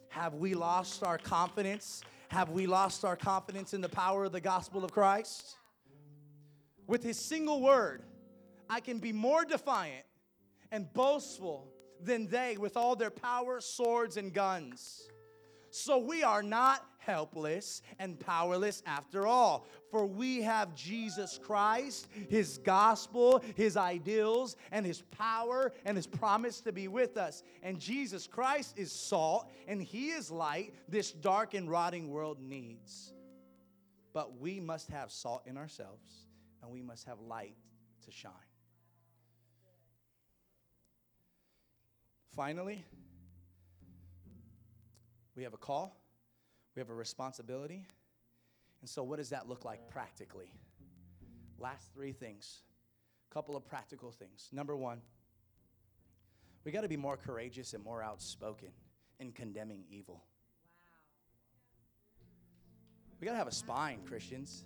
Have 0.10 0.36
we 0.36 0.54
lost 0.54 1.04
our 1.04 1.18
confidence? 1.18 2.02
Have 2.30 2.50
we 2.50 2.66
lost 2.66 3.06
our 3.06 3.16
confidence 3.16 3.74
in 3.74 3.82
the 3.82 3.90
power 3.90 4.26
of 4.26 4.32
the 4.32 4.42
gospel 4.42 4.84
of 4.84 4.92
Christ? 4.92 5.58
With 6.88 7.04
his 7.04 7.20
single 7.20 7.62
word, 7.62 8.02
I 8.70 8.80
can 8.80 9.00
be 9.00 9.14
more 9.14 9.46
defiant 9.46 10.06
and 10.72 10.92
boastful 10.94 11.72
than 12.04 12.28
they 12.28 12.58
with 12.58 12.78
all 12.78 12.96
their 12.96 13.12
power, 13.12 13.60
swords, 13.62 14.18
and 14.18 14.34
guns. 14.34 15.08
So 15.70 15.98
we 15.98 16.24
are 16.24 16.44
not 16.44 16.86
helpless 16.98 17.82
and 18.00 18.20
powerless 18.20 18.84
after 18.86 19.26
all. 19.26 19.66
For 19.92 20.06
we 20.06 20.42
have 20.42 20.76
Jesus 20.76 21.40
Christ, 21.42 22.08
His 22.30 22.58
gospel, 22.58 23.42
His 23.56 23.78
ideals, 23.78 24.58
and 24.72 24.86
His 24.86 25.02
power 25.02 25.72
and 25.86 25.96
His 25.96 26.08
promise 26.08 26.62
to 26.62 26.72
be 26.72 26.88
with 26.88 27.16
us. 27.16 27.44
And 27.64 27.80
Jesus 27.80 28.28
Christ 28.28 28.78
is 28.78 28.92
salt 28.92 29.50
and 29.68 29.82
He 29.82 30.10
is 30.10 30.30
light 30.30 30.74
this 30.90 31.12
dark 31.12 31.54
and 31.54 31.70
rotting 31.70 32.10
world 32.10 32.42
needs. 32.42 33.14
But 34.14 34.40
we 34.40 34.60
must 34.60 34.90
have 34.90 35.12
salt 35.12 35.44
in 35.46 35.58
ourselves 35.58 36.28
and 36.62 36.72
we 36.72 36.82
must 36.82 37.06
have 37.06 37.20
light 37.22 37.56
to 38.06 38.12
shine. 38.12 38.34
Finally, 42.38 42.86
we 45.36 45.42
have 45.42 45.56
a 45.56 45.58
call, 45.58 45.98
we 46.76 46.80
have 46.80 46.92
a 46.92 46.94
responsibility. 46.94 47.88
And 48.82 48.88
so, 48.88 49.02
what 49.02 49.18
does 49.18 49.32
that 49.32 49.50
look 49.50 49.66
like 49.66 49.90
practically? 49.90 50.54
Last 51.58 51.92
three 51.96 52.12
things, 52.12 52.62
a 53.32 53.34
couple 53.34 53.56
of 53.56 53.66
practical 53.66 54.12
things. 54.12 54.50
Number 54.52 54.78
one, 54.78 55.02
we 56.64 56.72
got 56.72 56.82
to 56.82 56.88
be 56.88 56.96
more 56.96 57.18
courageous 57.18 57.74
and 57.74 57.84
more 57.84 58.04
outspoken 58.04 58.70
in 59.20 59.32
condemning 59.32 59.84
evil. 59.90 60.24
We 63.20 63.26
got 63.26 63.32
to 63.32 63.40
have 63.40 63.48
a 63.48 63.52
spine, 63.52 64.02
Christians. 64.08 64.64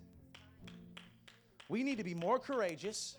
We 1.69 1.83
need 1.83 1.99
to 1.99 2.03
be 2.03 2.15
more 2.15 2.37
courageous 2.37 3.15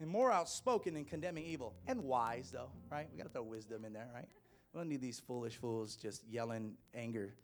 and 0.00 0.08
more 0.08 0.30
outspoken 0.30 0.96
in 0.96 1.04
condemning 1.04 1.44
evil 1.44 1.74
and 1.86 2.02
wise, 2.02 2.50
though, 2.52 2.70
right? 2.90 3.08
We 3.10 3.18
got 3.18 3.24
to 3.24 3.30
throw 3.30 3.42
wisdom 3.42 3.84
in 3.84 3.92
there, 3.92 4.08
right? 4.14 4.28
We 4.72 4.80
don't 4.80 4.88
need 4.88 5.00
these 5.00 5.18
foolish 5.18 5.56
fools 5.56 5.96
just 5.96 6.24
yelling 6.28 6.76
anger. 6.94 7.34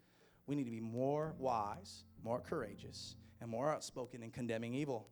We 0.47 0.55
need 0.55 0.65
to 0.65 0.71
be 0.71 0.81
more 0.81 1.35
wise, 1.39 2.05
more 2.23 2.41
courageous, 2.41 3.17
and 3.41 3.51
more 3.51 3.73
outspoken 3.73 4.23
in 4.23 4.31
condemning 4.31 4.75
evil. 4.75 5.09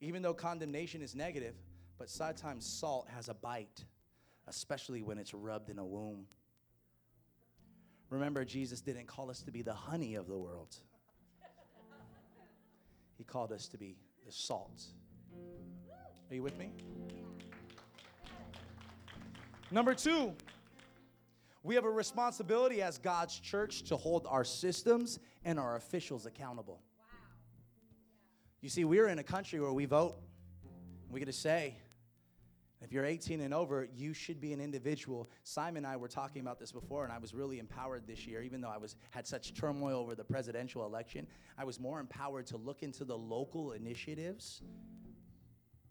Even 0.00 0.22
though 0.22 0.34
condemnation 0.34 1.02
is 1.02 1.14
negative, 1.14 1.54
but 1.98 2.10
sometimes 2.10 2.66
salt 2.66 3.08
has 3.08 3.28
a 3.28 3.34
bite, 3.34 3.84
especially 4.46 5.02
when 5.02 5.18
it's 5.18 5.32
rubbed 5.32 5.70
in 5.70 5.78
a 5.78 5.84
wound. 5.84 6.26
Remember, 8.10 8.44
Jesus 8.44 8.80
didn't 8.80 9.06
call 9.06 9.30
us 9.30 9.40
to 9.42 9.50
be 9.50 9.62
the 9.62 9.72
honey 9.72 10.14
of 10.14 10.28
the 10.28 10.36
world, 10.36 10.76
He 13.16 13.24
called 13.24 13.52
us 13.52 13.68
to 13.68 13.78
be 13.78 13.96
the 14.26 14.32
salt. 14.32 14.82
Are 16.30 16.34
you 16.34 16.42
with 16.42 16.58
me? 16.58 16.70
Number 19.70 19.94
two, 19.94 20.32
we 21.62 21.74
have 21.74 21.84
a 21.84 21.90
responsibility 21.90 22.82
as 22.82 22.98
God's 22.98 23.38
church 23.38 23.82
to 23.84 23.96
hold 23.96 24.26
our 24.28 24.44
systems 24.44 25.18
and 25.44 25.58
our 25.58 25.76
officials 25.76 26.26
accountable. 26.26 26.80
You 28.60 28.68
see, 28.68 28.84
we're 28.84 29.08
in 29.08 29.18
a 29.18 29.22
country 29.22 29.60
where 29.60 29.72
we 29.72 29.84
vote. 29.84 30.16
We 31.10 31.20
get 31.20 31.26
to 31.26 31.32
say, 31.32 31.76
if 32.80 32.92
you're 32.92 33.04
18 33.04 33.40
and 33.40 33.52
over, 33.54 33.88
you 33.94 34.12
should 34.12 34.40
be 34.40 34.52
an 34.52 34.60
individual. 34.60 35.30
Simon 35.42 35.84
and 35.84 35.86
I 35.86 35.96
were 35.96 36.08
talking 36.08 36.42
about 36.42 36.58
this 36.58 36.72
before, 36.72 37.04
and 37.04 37.12
I 37.12 37.18
was 37.18 37.34
really 37.34 37.58
empowered 37.58 38.06
this 38.06 38.26
year, 38.26 38.42
even 38.42 38.60
though 38.60 38.68
I 38.68 38.76
was 38.76 38.96
had 39.10 39.26
such 39.26 39.54
turmoil 39.54 39.98
over 39.98 40.14
the 40.14 40.24
presidential 40.24 40.84
election. 40.84 41.26
I 41.56 41.64
was 41.64 41.80
more 41.80 42.00
empowered 42.00 42.46
to 42.48 42.56
look 42.56 42.82
into 42.82 43.04
the 43.04 43.16
local 43.16 43.72
initiatives 43.72 44.62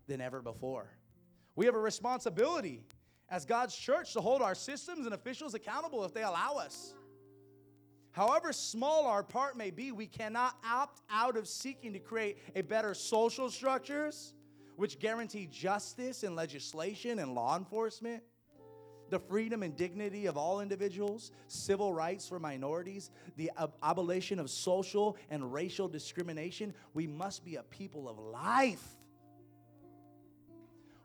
than 0.08 0.22
ever 0.22 0.42
before. 0.42 0.88
We 1.56 1.66
have 1.66 1.76
a 1.76 1.80
responsibility 1.80 2.82
as 3.30 3.46
God's 3.46 3.76
church 3.76 4.14
to 4.14 4.22
hold 4.22 4.42
our 4.42 4.56
systems 4.56 5.06
and 5.06 5.14
officials 5.14 5.54
accountable 5.54 6.04
if 6.04 6.14
they 6.14 6.24
allow 6.24 6.56
us. 6.56 6.94
However 8.12 8.54
small 8.54 9.08
our 9.08 9.24
part 9.24 9.58
may 9.58 9.72
be, 9.72 9.92
we 9.92 10.06
cannot 10.06 10.56
opt 10.64 11.02
out 11.10 11.36
of 11.36 11.48
seeking 11.48 11.94
to 11.94 12.00
create 12.00 12.38
a 12.56 12.62
better 12.62 12.94
social 12.94 13.50
structures 13.50 14.36
which 14.76 15.00
guarantee 15.00 15.48
justice 15.52 16.24
in 16.24 16.36
legislation 16.36 17.20
and 17.20 17.34
law 17.34 17.58
enforcement, 17.58 18.24
the 19.10 19.20
freedom 19.20 19.64
and 19.64 19.76
dignity 19.76 20.28
of 20.28 20.38
all 20.38 20.62
individuals, 20.62 21.32
civil 21.48 21.94
rights 21.94 22.28
for 22.28 22.40
minorities, 22.40 23.10
the 23.36 23.52
ab- 23.58 23.74
abolition 23.82 24.40
of 24.40 24.50
social 24.50 25.18
and 25.30 25.52
racial 25.52 25.88
discrimination. 25.88 26.74
We 26.94 27.08
must 27.08 27.44
be 27.44 27.56
a 27.56 27.64
people 27.64 28.08
of 28.08 28.18
life. 28.18 28.84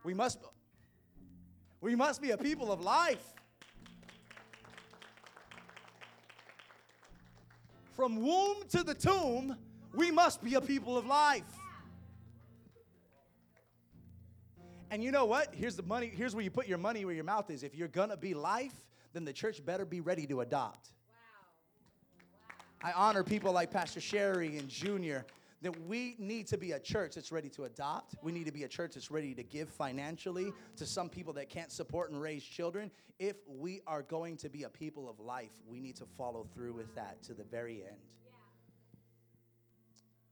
We 0.04 0.14
must, 0.14 0.38
we 1.80 1.94
must 1.94 2.22
be 2.22 2.30
a 2.30 2.38
people 2.38 2.72
of 2.72 2.80
life. 2.80 3.34
From 7.92 8.22
womb 8.22 8.58
to 8.70 8.84
the 8.84 8.94
tomb, 8.94 9.56
we 9.94 10.10
must 10.10 10.42
be 10.42 10.54
a 10.54 10.60
people 10.60 10.96
of 10.96 11.06
life. 11.06 11.42
And 14.90 15.02
you 15.02 15.10
know 15.10 15.26
what? 15.26 15.54
Here's 15.54 15.76
the 15.76 15.82
money. 15.82 16.06
Here's 16.06 16.34
where 16.34 16.44
you 16.44 16.50
put 16.50 16.66
your 16.66 16.78
money 16.78 17.04
where 17.04 17.14
your 17.14 17.24
mouth 17.24 17.50
is. 17.50 17.62
If 17.62 17.74
you're 17.74 17.88
gonna 17.88 18.16
be 18.16 18.34
life, 18.34 18.74
then 19.12 19.24
the 19.24 19.32
church 19.32 19.64
better 19.64 19.84
be 19.84 20.00
ready 20.00 20.26
to 20.28 20.40
adopt. 20.40 20.90
Wow. 21.10 22.28
Wow. 22.82 22.90
I 22.90 22.92
honor 22.92 23.22
people 23.22 23.52
like 23.52 23.70
Pastor 23.70 24.00
Sherry 24.00 24.56
and 24.56 24.68
Junior 24.68 25.26
that 25.62 25.78
we 25.86 26.14
need 26.18 26.46
to 26.48 26.56
be 26.56 26.72
a 26.72 26.78
church 26.78 27.14
that's 27.14 27.32
ready 27.32 27.48
to 27.50 27.64
adopt. 27.64 28.14
We 28.22 28.32
need 28.32 28.46
to 28.46 28.52
be 28.52 28.62
a 28.62 28.68
church 28.68 28.94
that's 28.94 29.10
ready 29.10 29.34
to 29.34 29.42
give 29.42 29.68
financially 29.68 30.52
to 30.76 30.86
some 30.86 31.08
people 31.08 31.32
that 31.34 31.48
can't 31.48 31.72
support 31.72 32.10
and 32.10 32.20
raise 32.20 32.44
children. 32.44 32.90
If 33.18 33.36
we 33.48 33.80
are 33.86 34.02
going 34.02 34.36
to 34.38 34.48
be 34.48 34.62
a 34.62 34.68
people 34.68 35.08
of 35.08 35.18
life, 35.18 35.50
we 35.66 35.80
need 35.80 35.96
to 35.96 36.06
follow 36.16 36.46
through 36.54 36.74
with 36.74 36.94
that 36.94 37.22
to 37.24 37.34
the 37.34 37.44
very 37.44 37.82
end. 37.82 37.96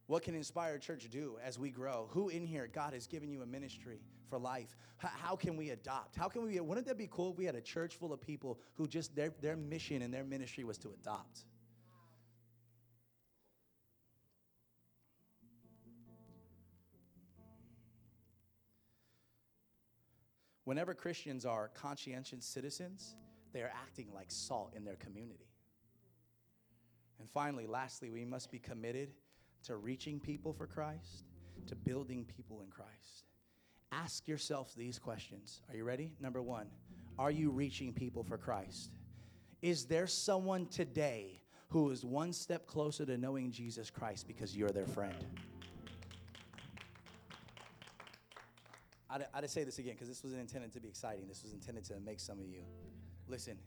What 0.07 0.23
can 0.23 0.37
Inspired 0.37 0.83
Church 0.83 1.09
do 1.11 1.37
as 1.43 1.59
we 1.59 1.71
grow? 1.71 2.09
Who 2.13 2.29
in 2.29 2.45
here, 2.45 2.69
God 2.73 2.93
has 2.93 3.09
given 3.09 3.29
you 3.29 3.43
a 3.43 3.47
ministry 3.47 3.99
for 4.31 4.39
life? 4.39 4.77
H- 5.03 5.11
how 5.21 5.35
can 5.35 5.57
we 5.57 5.71
adopt? 5.71 6.15
How 6.15 6.29
can 6.29 6.45
we, 6.45 6.61
wouldn't 6.61 6.87
that 6.87 6.97
be 6.97 7.09
cool 7.11 7.33
if 7.33 7.39
we 7.39 7.45
had 7.45 7.57
a 7.57 7.61
church 7.61 7.97
full 7.97 8.13
of 8.13 8.21
people 8.21 8.61
who 8.75 8.87
just, 8.87 9.17
their, 9.17 9.33
their 9.41 9.57
mission 9.57 10.03
and 10.03 10.15
their 10.15 10.23
ministry 10.23 10.63
was 10.63 10.79
to 10.79 10.91
adopt? 10.91 11.47
Whenever 20.67 20.95
Christians 20.95 21.47
are 21.47 21.71
conscientious 21.75 22.45
citizens, 22.45 23.15
they 23.53 23.61
are 23.63 23.71
acting 23.73 24.09
like 24.13 24.27
salt 24.33 24.73
in 24.75 24.85
their 24.85 24.97
community. 24.97 25.47
And 27.21 27.31
finally, 27.31 27.67
lastly, 27.67 28.11
we 28.11 28.25
must 28.25 28.51
be 28.51 28.59
committed 28.59 29.11
to 29.63 29.77
reaching 29.77 30.19
people 30.19 30.53
for 30.53 30.67
Christ, 30.67 31.23
to 31.69 31.77
building 31.77 32.27
people 32.37 32.63
in 32.63 32.67
Christ. 32.69 33.27
Ask 33.93 34.27
yourself 34.27 34.75
these 34.77 34.99
questions. 34.99 35.63
Are 35.71 35.77
you 35.77 35.85
ready? 35.85 36.11
Number 36.21 36.43
one, 36.43 36.67
are 37.17 37.31
you 37.31 37.51
reaching 37.51 37.93
people 37.93 38.25
for 38.25 38.37
Christ? 38.37 38.91
Is 39.63 39.85
there 39.85 40.09
someone 40.09 40.67
today 40.67 41.43
who 41.69 41.93
is 41.93 42.05
one 42.05 42.33
step 42.33 42.67
closer 42.67 43.07
to 43.07 43.17
knowing 43.17 43.53
Jesus 43.53 43.89
Christ 43.89 44.27
because 44.27 44.57
you're 44.57 44.71
their 44.71 44.87
friend? 44.87 45.15
I'd, 49.17 49.27
I'd 49.35 49.51
say 49.51 49.65
this 49.65 49.79
again 49.79 49.95
because 49.95 50.09
this 50.09 50.23
wasn't 50.23 50.41
intended 50.41 50.73
to 50.73 50.81
be 50.81 50.89
exciting. 50.89 51.27
This 51.27 51.43
was 51.43 51.53
intended 51.53 51.85
to 51.87 52.01
make 52.01 52.21
some 52.21 52.39
of 52.39 52.47
you 52.47 52.63
listen. 53.29 53.59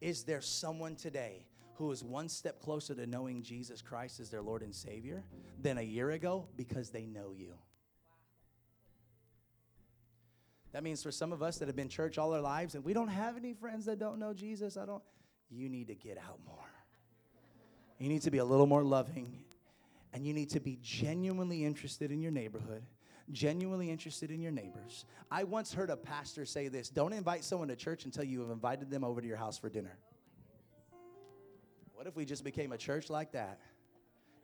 Is 0.00 0.24
there 0.24 0.40
someone 0.40 0.96
today 0.96 1.46
who 1.76 1.92
is 1.92 2.02
one 2.02 2.28
step 2.28 2.60
closer 2.60 2.94
to 2.94 3.06
knowing 3.06 3.42
Jesus 3.42 3.82
Christ 3.82 4.18
as 4.20 4.30
their 4.30 4.42
Lord 4.42 4.62
and 4.62 4.74
Savior 4.74 5.22
than 5.60 5.78
a 5.78 5.82
year 5.82 6.10
ago 6.10 6.46
because 6.56 6.90
they 6.90 7.04
know 7.04 7.32
you. 7.36 7.54
That 10.72 10.82
means 10.82 11.02
for 11.02 11.10
some 11.10 11.32
of 11.32 11.42
us 11.42 11.58
that 11.58 11.68
have 11.68 11.76
been 11.76 11.88
church 11.88 12.18
all 12.18 12.32
our 12.34 12.40
lives 12.40 12.74
and 12.74 12.84
we 12.84 12.92
don't 12.92 13.08
have 13.08 13.36
any 13.36 13.52
friends 13.52 13.84
that 13.86 13.98
don't 13.98 14.18
know 14.18 14.32
Jesus, 14.32 14.76
I 14.76 14.86
don't 14.86 15.02
you 15.50 15.68
need 15.68 15.88
to 15.88 15.94
get 15.94 16.18
out 16.18 16.38
more. 16.46 16.56
You 17.98 18.08
need 18.08 18.22
to 18.22 18.30
be 18.30 18.38
a 18.38 18.44
little 18.44 18.66
more 18.66 18.82
loving 18.82 19.38
and 20.12 20.26
you 20.26 20.32
need 20.32 20.50
to 20.50 20.60
be 20.60 20.78
genuinely 20.82 21.64
interested 21.64 22.10
in 22.10 22.20
your 22.20 22.32
neighborhood 22.32 22.82
genuinely 23.32 23.90
interested 23.90 24.30
in 24.30 24.40
your 24.40 24.52
neighbors. 24.52 25.04
I 25.30 25.44
once 25.44 25.72
heard 25.72 25.90
a 25.90 25.96
pastor 25.96 26.44
say 26.44 26.68
this 26.68 26.88
don't 26.88 27.12
invite 27.12 27.44
someone 27.44 27.68
to 27.68 27.76
church 27.76 28.04
until 28.04 28.24
you 28.24 28.40
have 28.40 28.50
invited 28.50 28.90
them 28.90 29.04
over 29.04 29.20
to 29.20 29.26
your 29.26 29.36
house 29.36 29.58
for 29.58 29.68
dinner. 29.68 29.98
What 31.94 32.06
if 32.06 32.14
we 32.14 32.24
just 32.24 32.44
became 32.44 32.72
a 32.72 32.78
church 32.78 33.10
like 33.10 33.32
that? 33.32 33.58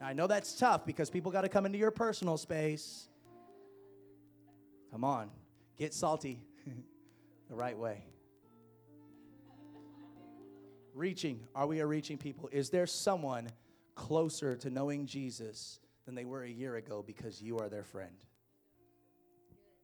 Now, 0.01 0.07
I 0.09 0.14
know 0.14 0.27
that's 0.27 0.55
tough 0.55 0.85
because 0.85 1.11
people 1.11 1.31
got 1.31 1.42
to 1.42 1.49
come 1.49 1.66
into 1.66 1.79
your 1.79 1.90
personal 1.90 2.37
space. 2.37 3.09
Come 4.90 5.05
on, 5.05 5.31
get 5.79 5.95
salty 5.95 6.42
the 7.49 7.55
right 7.55 7.79
way. 7.79 8.05
Reaching, 10.95 11.40
are 11.55 11.66
we 11.66 11.81
a 11.81 11.87
reaching 11.87 12.18
people? 12.18 12.49
Is 12.53 12.68
there 12.68 12.87
someone 12.87 13.49
closer 13.95 14.57
to 14.57 14.68
knowing 14.68 15.07
Jesus 15.07 15.79
than 16.05 16.14
they 16.14 16.25
were 16.25 16.42
a 16.42 16.51
year 16.51 16.77
ago 16.77 17.03
because 17.07 17.40
you 17.40 17.59
are 17.59 17.68
their 17.68 17.85
friend? 17.85 18.12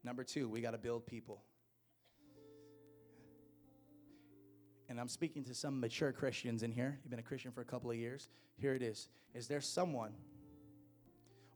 Number 0.04 0.24
two, 0.24 0.48
we 0.48 0.60
got 0.60 0.72
to 0.72 0.78
build 0.78 1.06
people. 1.06 1.42
and 4.88 4.98
I'm 4.98 5.08
speaking 5.08 5.44
to 5.44 5.54
some 5.54 5.80
mature 5.80 6.12
Christians 6.12 6.62
in 6.62 6.72
here. 6.72 6.98
You've 7.02 7.10
been 7.10 7.20
a 7.20 7.22
Christian 7.22 7.52
for 7.52 7.60
a 7.60 7.64
couple 7.64 7.90
of 7.90 7.96
years. 7.96 8.28
Here 8.56 8.74
it 8.74 8.82
is. 8.82 9.08
Is 9.34 9.46
there 9.46 9.60
someone 9.60 10.12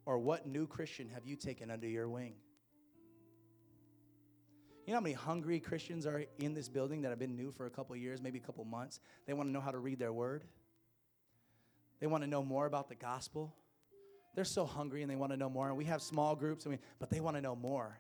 or 0.05 0.19
what 0.19 0.47
new 0.47 0.67
Christian 0.67 1.09
have 1.09 1.25
you 1.25 1.37
taken 1.37 1.71
under 1.71 1.89
your 1.89 2.09
wing? 2.09 2.35
You 4.87 4.93
know 4.93 4.99
how 4.99 5.03
many 5.03 5.15
hungry 5.15 5.61
Christians 5.61 6.07
are 6.07 6.25
in 6.39 6.55
this 6.55 6.69
building 6.69 7.03
that 7.03 7.09
have 7.09 7.19
been 7.19 7.37
new 7.37 7.53
for 7.53 7.67
a 7.67 7.71
couple 7.71 7.97
years, 7.97 8.21
maybe 8.21 8.39
a 8.39 8.43
couple 8.43 8.65
months? 8.65 9.01
They 9.27 9.33
want 9.33 9.49
to 9.49 9.53
know 9.53 9.61
how 9.61 9.71
to 9.71 9.79
read 9.79 9.99
their 9.99 10.13
word. 10.13 10.45
They 12.01 12.09
want 12.09 12.25
to 12.25 12.29
know 12.29 12.43
more 12.43 12.67
about 12.67 12.89
the 12.89 12.97
gospel. 12.97 13.55
They're 14.35 14.45
so 14.45 14.67
hungry 14.67 15.03
and 15.03 15.11
they 15.11 15.17
want 15.17 15.33
to 15.33 15.39
know 15.39 15.49
more. 15.49 15.69
And 15.69 15.77
we 15.77 15.85
have 15.87 16.03
small 16.03 16.35
groups, 16.35 16.67
I 16.67 16.71
mean, 16.71 16.81
but 16.99 17.11
they 17.11 17.21
want 17.21 17.37
to 17.37 17.41
know 17.41 17.57
more. 17.57 17.99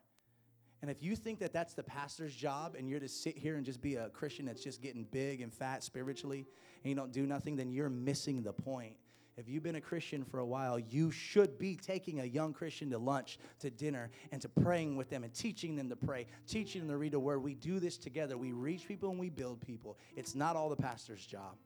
And 0.82 0.90
if 0.90 1.00
you 1.00 1.14
think 1.14 1.38
that 1.38 1.52
that's 1.52 1.74
the 1.74 1.82
pastor's 1.84 2.34
job 2.34 2.74
and 2.76 2.88
you're 2.88 3.00
to 3.00 3.08
sit 3.08 3.38
here 3.38 3.54
and 3.54 3.64
just 3.64 3.80
be 3.80 3.94
a 3.94 4.08
Christian 4.08 4.44
that's 4.44 4.62
just 4.62 4.82
getting 4.82 5.04
big 5.04 5.40
and 5.40 5.54
fat 5.54 5.84
spiritually 5.84 6.44
and 6.82 6.90
you 6.90 6.96
don't 6.96 7.12
do 7.12 7.24
nothing, 7.24 7.54
then 7.54 7.70
you're 7.70 7.88
missing 7.88 8.42
the 8.42 8.52
point. 8.52 8.96
If 9.36 9.48
you've 9.48 9.62
been 9.62 9.76
a 9.76 9.80
Christian 9.80 10.24
for 10.24 10.40
a 10.40 10.44
while, 10.44 10.78
you 10.78 11.10
should 11.10 11.56
be 11.56 11.76
taking 11.76 12.20
a 12.20 12.24
young 12.24 12.52
Christian 12.52 12.90
to 12.90 12.98
lunch, 12.98 13.38
to 13.60 13.70
dinner, 13.70 14.10
and 14.32 14.42
to 14.42 14.48
praying 14.48 14.96
with 14.96 15.08
them 15.08 15.24
and 15.24 15.32
teaching 15.32 15.76
them 15.76 15.88
to 15.88 15.96
pray, 15.96 16.26
teaching 16.46 16.82
them 16.82 16.90
to 16.90 16.98
read 16.98 17.14
a 17.14 17.20
word. 17.20 17.42
We 17.42 17.54
do 17.54 17.78
this 17.78 17.96
together. 17.96 18.36
We 18.36 18.52
reach 18.52 18.86
people 18.86 19.08
and 19.08 19.18
we 19.18 19.30
build 19.30 19.60
people. 19.60 19.96
It's 20.16 20.34
not 20.34 20.56
all 20.56 20.68
the 20.68 20.76
pastor's 20.76 21.24
job. 21.24 21.56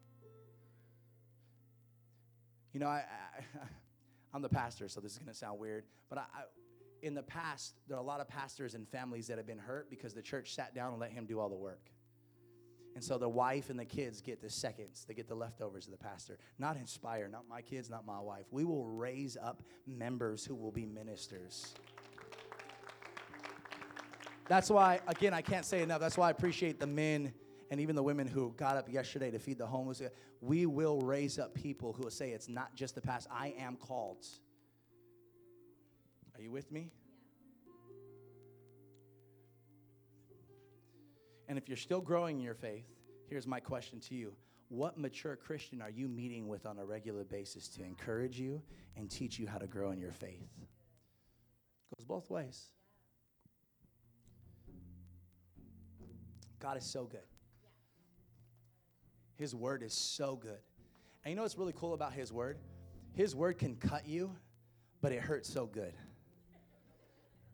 You 2.72 2.80
know, 2.80 2.88
I, 2.88 3.04
I, 3.62 4.34
am 4.36 4.42
the 4.42 4.48
pastor, 4.50 4.88
so 4.88 5.00
this 5.00 5.12
is 5.12 5.18
going 5.18 5.32
to 5.32 5.34
sound 5.34 5.58
weird, 5.58 5.84
but 6.10 6.18
I, 6.18 6.22
I, 6.22 6.42
in 7.06 7.14
the 7.14 7.22
past, 7.22 7.76
there 7.88 7.96
are 7.96 8.00
a 8.00 8.04
lot 8.04 8.20
of 8.20 8.28
pastors 8.28 8.74
and 8.74 8.86
families 8.88 9.28
that 9.28 9.38
have 9.38 9.46
been 9.46 9.58
hurt 9.58 9.88
because 9.88 10.12
the 10.12 10.22
church 10.22 10.54
sat 10.54 10.74
down 10.74 10.90
and 10.90 11.00
let 11.00 11.12
him 11.12 11.24
do 11.24 11.38
all 11.38 11.48
the 11.48 11.56
work. 11.56 11.90
And 12.94 13.04
so 13.04 13.18
the 13.18 13.28
wife 13.28 13.70
and 13.70 13.78
the 13.78 13.84
kids 13.84 14.20
get 14.20 14.40
the 14.40 14.50
seconds, 14.50 15.04
they 15.06 15.14
get 15.14 15.28
the 15.28 15.34
leftovers 15.34 15.86
of 15.86 15.92
the 15.92 15.98
pastor. 15.98 16.38
Not 16.58 16.76
inspire, 16.76 17.28
not 17.28 17.44
my 17.48 17.60
kids, 17.62 17.90
not 17.90 18.06
my 18.06 18.18
wife. 18.18 18.46
We 18.50 18.64
will 18.64 18.86
raise 18.86 19.36
up 19.36 19.62
members 19.86 20.44
who 20.44 20.54
will 20.54 20.70
be 20.70 20.86
ministers. 20.86 21.74
That's 24.48 24.70
why, 24.70 25.00
again, 25.06 25.34
I 25.34 25.42
can't 25.42 25.64
say 25.64 25.82
enough. 25.82 26.00
That's 26.00 26.16
why 26.16 26.28
I 26.28 26.30
appreciate 26.30 26.80
the 26.80 26.86
men 26.86 27.32
and 27.70 27.80
even 27.80 27.96
the 27.96 28.02
women 28.02 28.26
who 28.26 28.54
got 28.56 28.76
up 28.76 28.90
yesterday 28.90 29.30
to 29.30 29.38
feed 29.38 29.58
the 29.58 29.66
homeless. 29.66 30.00
We 30.40 30.66
will 30.66 31.00
raise 31.00 31.38
up 31.38 31.54
people 31.54 31.92
who 31.92 32.04
will 32.04 32.10
say, 32.10 32.30
It's 32.30 32.48
not 32.48 32.74
just 32.74 32.94
the 32.94 33.00
past, 33.00 33.28
I 33.30 33.54
am 33.58 33.76
called. 33.76 34.24
Are 36.36 36.42
you 36.42 36.50
with 36.50 36.70
me? 36.70 36.90
And 41.48 41.56
if 41.56 41.68
you're 41.68 41.76
still 41.76 42.00
growing 42.00 42.38
in 42.38 42.42
your 42.42 42.54
faith, 42.54 42.84
here's 43.28 43.46
my 43.46 43.60
question 43.60 44.00
to 44.00 44.14
you 44.14 44.34
What 44.68 44.98
mature 44.98 45.36
Christian 45.36 45.80
are 45.80 45.90
you 45.90 46.08
meeting 46.08 46.48
with 46.48 46.66
on 46.66 46.78
a 46.78 46.84
regular 46.84 47.24
basis 47.24 47.68
to 47.68 47.84
encourage 47.84 48.38
you 48.38 48.60
and 48.96 49.10
teach 49.10 49.38
you 49.38 49.46
how 49.46 49.58
to 49.58 49.66
grow 49.66 49.92
in 49.92 49.98
your 49.98 50.12
faith? 50.12 50.46
It 50.60 51.96
Goes 51.96 52.04
both 52.04 52.28
ways. 52.28 52.66
God 56.58 56.76
is 56.76 56.84
so 56.84 57.04
good. 57.04 57.20
His 59.36 59.54
word 59.54 59.82
is 59.82 59.94
so 59.94 60.36
good. 60.36 60.58
And 61.24 61.30
you 61.30 61.36
know 61.36 61.42
what's 61.42 61.56
really 61.56 61.74
cool 61.76 61.94
about 61.94 62.12
His 62.12 62.32
word? 62.32 62.58
His 63.14 63.34
word 63.34 63.58
can 63.58 63.76
cut 63.76 64.06
you, 64.06 64.34
but 65.00 65.12
it 65.12 65.20
hurts 65.20 65.50
so 65.50 65.64
good 65.64 65.94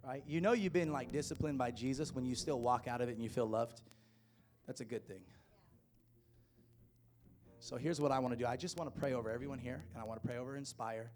right? 0.07 0.23
You 0.27 0.41
know 0.41 0.53
you've 0.53 0.73
been 0.73 0.93
like 0.93 1.13
disciplined 1.13 1.59
by 1.59 1.71
Jesus 1.71 2.15
when 2.15 2.25
you 2.25 2.35
still 2.35 2.61
walk 2.61 2.89
out 2.89 3.01
of 3.01 3.09
it 3.09 3.13
and 3.13 3.23
you 3.23 3.29
feel 3.29 3.47
loved. 3.47 3.81
That's 4.67 4.81
a 4.81 4.85
good 4.85 5.07
thing. 5.07 5.21
So 7.59 7.77
here's 7.77 8.01
what 8.01 8.11
I 8.11 8.19
want 8.19 8.35
to 8.35 8.39
do. 8.39 8.47
I 8.47 8.57
just 8.57 8.77
want 8.77 8.93
to 8.93 9.01
pray 9.01 9.13
over 9.13 9.31
everyone 9.31 9.59
here, 9.59 9.85
and 9.93 10.03
I 10.03 10.05
want 10.05 10.21
to 10.21 10.27
pray 10.27 10.39
over 10.39 10.57
Inspire. 10.57 11.11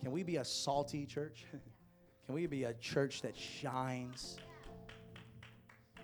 Can 0.00 0.10
we 0.10 0.22
be 0.22 0.36
a 0.36 0.44
salty 0.44 1.04
church? 1.04 1.44
Can 2.26 2.34
we 2.34 2.46
be 2.46 2.64
a 2.64 2.72
church 2.74 3.22
that 3.22 3.36
shines? 3.36 4.38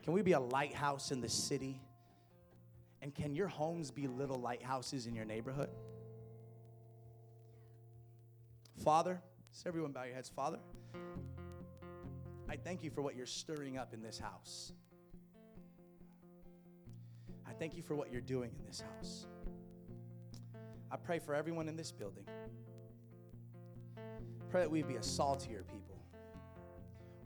Can 0.02 0.12
we 0.12 0.22
be 0.22 0.32
a 0.32 0.40
lighthouse 0.40 1.10
in 1.10 1.20
the 1.20 1.28
city? 1.28 1.80
And 3.02 3.14
can 3.14 3.34
your 3.34 3.46
homes 3.46 3.90
be 3.90 4.08
little 4.08 4.40
lighthouses 4.40 5.06
in 5.06 5.14
your 5.14 5.24
neighborhood? 5.24 5.70
Father, 8.82 9.20
everyone 9.66 9.92
bow 9.92 10.04
your 10.04 10.14
heads? 10.14 10.28
Father, 10.28 10.58
I 12.50 12.56
thank 12.56 12.82
you 12.82 12.90
for 12.90 13.02
what 13.02 13.14
you're 13.14 13.26
stirring 13.26 13.76
up 13.76 13.92
in 13.92 14.02
this 14.02 14.18
house. 14.18 14.72
I 17.46 17.52
thank 17.52 17.76
you 17.76 17.82
for 17.82 17.94
what 17.94 18.10
you're 18.10 18.22
doing 18.22 18.50
in 18.58 18.64
this 18.64 18.80
house. 18.80 19.26
I 20.90 20.96
pray 20.96 21.18
for 21.18 21.34
everyone 21.34 21.68
in 21.68 21.76
this 21.76 21.92
building. 21.92 22.24
Pray 24.50 24.62
that 24.62 24.70
we 24.70 24.82
be 24.82 24.96
a 24.96 25.02
saltier 25.02 25.62
people. 25.64 26.02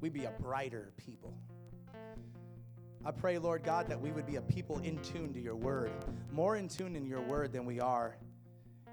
We 0.01 0.09
be 0.09 0.25
a 0.25 0.33
brighter 0.41 0.93
people. 0.97 1.35
I 3.05 3.13
pray, 3.13 3.39
Lord 3.39 3.63
God, 3.63 3.89
that 3.89 4.01
we 4.01 4.11
would 4.11 4.27
be 4.27 4.37
a 4.37 4.43
people 4.43 4.79
in 4.79 4.99
tune 4.99 5.33
to 5.35 5.41
your 5.41 5.55
word, 5.55 5.93
more 6.33 6.57
in 6.57 6.69
tune 6.69 6.97
in 6.97 7.07
your 7.07 7.21
word 7.21 7.53
than 7.53 7.65
we 7.65 7.79
are 7.79 8.17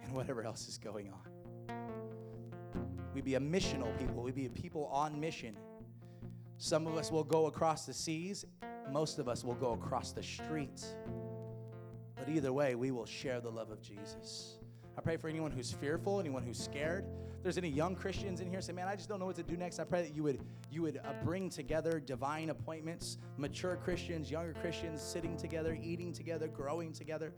in 0.04 0.14
whatever 0.14 0.44
else 0.44 0.68
is 0.68 0.78
going 0.78 1.12
on. 1.12 1.76
We'd 3.16 3.26
be 3.26 3.36
a 3.36 3.40
missional 3.40 3.98
people. 3.98 4.22
We'd 4.22 4.36
be 4.36 4.46
a 4.46 4.52
people 4.52 4.86
on 4.92 5.20
mission 5.20 5.56
some 6.60 6.88
of 6.88 6.98
us 6.98 7.10
will 7.10 7.24
go 7.24 7.46
across 7.46 7.86
the 7.86 7.94
seas, 7.94 8.44
most 8.92 9.18
of 9.18 9.30
us 9.30 9.46
will 9.46 9.56
go 9.56 9.72
across 9.72 10.12
the 10.12 10.22
streets. 10.22 10.94
But 12.18 12.28
either 12.28 12.52
way, 12.52 12.76
we 12.76 12.92
will 12.92 13.06
share 13.06 13.40
the 13.40 13.50
love 13.50 13.72
of 13.72 13.82
Jesus. 13.82 14.58
I 14.98 15.02
pray 15.02 15.16
for 15.16 15.30
anyone 15.30 15.52
who's 15.52 15.72
fearful, 15.72 16.20
anyone 16.20 16.44
who's 16.44 16.62
scared. 16.62 17.06
If 17.38 17.44
there's 17.44 17.58
any 17.58 17.70
young 17.70 17.96
Christians 17.96 18.42
in 18.42 18.50
here 18.50 18.60
say, 18.60 18.74
"Man, 18.74 18.90
I 18.90 18.98
just 18.98 19.08
don't 19.08 19.20
know 19.20 19.26
what 19.26 19.38
to 19.38 19.44
do 19.44 19.56
next." 19.56 19.80
I 19.80 19.86
pray 19.86 20.02
that 20.02 20.14
you 20.14 20.22
would 20.24 20.42
you 20.70 20.82
would 20.82 20.98
uh, 20.98 21.14
bring 21.24 21.50
together 21.50 22.02
divine 22.02 22.50
appointments, 22.50 23.18
mature 23.38 23.78
Christians, 23.78 24.30
younger 24.30 24.54
Christians 24.60 25.02
sitting 25.02 25.38
together, 25.38 25.80
eating 25.82 26.12
together, 26.12 26.50
growing 26.50 26.92
together. 26.92 27.32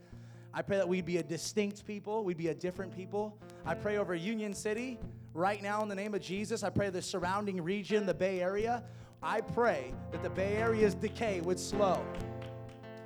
I 0.52 0.64
pray 0.64 0.78
that 0.78 0.90
we'd 0.90 1.06
be 1.06 1.18
a 1.18 1.24
distinct 1.24 1.86
people, 1.86 2.24
we'd 2.24 2.38
be 2.38 2.48
a 2.48 2.56
different 2.56 2.96
people. 2.96 3.38
I 3.68 3.76
pray 3.76 3.98
over 3.98 4.16
Union 4.16 4.56
City 4.56 4.98
right 5.36 5.62
now 5.62 5.84
in 5.84 5.90
the 5.90 5.96
name 5.96 6.16
of 6.16 6.22
Jesus. 6.22 6.64
I 6.64 6.72
pray 6.72 6.90
the 6.90 7.04
surrounding 7.04 7.62
region, 7.62 8.08
the 8.08 8.16
Bay 8.16 8.42
Area, 8.42 8.84
I 9.24 9.42
pray 9.42 9.94
that 10.12 10.24
the 10.24 10.32
Bay 10.32 10.56
Area's 10.56 10.96
decay 10.96 11.42
would 11.42 11.60
slow 11.60 12.04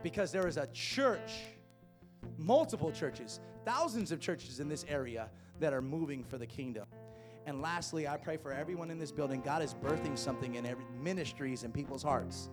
because 0.02 0.32
there 0.32 0.48
is 0.48 0.56
a 0.56 0.68
church, 0.68 1.42
multiple 2.38 2.90
churches, 2.90 3.42
thousands 3.66 4.14
of 4.14 4.22
churches 4.22 4.62
in 4.62 4.70
this 4.70 4.86
area 4.88 5.30
that 5.60 5.74
are 5.74 5.82
moving 5.82 6.24
for 6.24 6.38
the 6.38 6.46
kingdom. 6.46 6.86
And 7.46 7.62
lastly, 7.62 8.08
I 8.08 8.16
pray 8.16 8.38
for 8.38 8.54
everyone 8.54 8.92
in 8.92 8.98
this 8.98 9.12
building. 9.12 9.42
God 9.42 9.62
is 9.62 9.74
birthing 9.74 10.18
something 10.18 10.56
in 10.56 10.66
every 10.66 10.86
ministries 11.02 11.64
in 11.64 11.74
people's 11.74 12.02
hearts. 12.02 12.50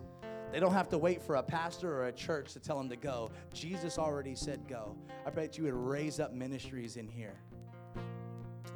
They 0.51 0.59
don't 0.59 0.73
have 0.73 0.89
to 0.89 0.97
wait 0.97 1.21
for 1.21 1.35
a 1.35 1.43
pastor 1.43 1.91
or 1.93 2.07
a 2.07 2.11
church 2.11 2.51
to 2.53 2.59
tell 2.59 2.77
them 2.77 2.89
to 2.89 2.97
go. 2.97 3.31
Jesus 3.53 3.97
already 3.97 4.35
said 4.35 4.67
go. 4.67 4.95
I 5.25 5.29
pray 5.29 5.47
that 5.47 5.57
you 5.57 5.63
would 5.63 5.73
raise 5.73 6.19
up 6.19 6.33
ministries 6.33 6.97
in 6.97 7.07
here. 7.07 7.39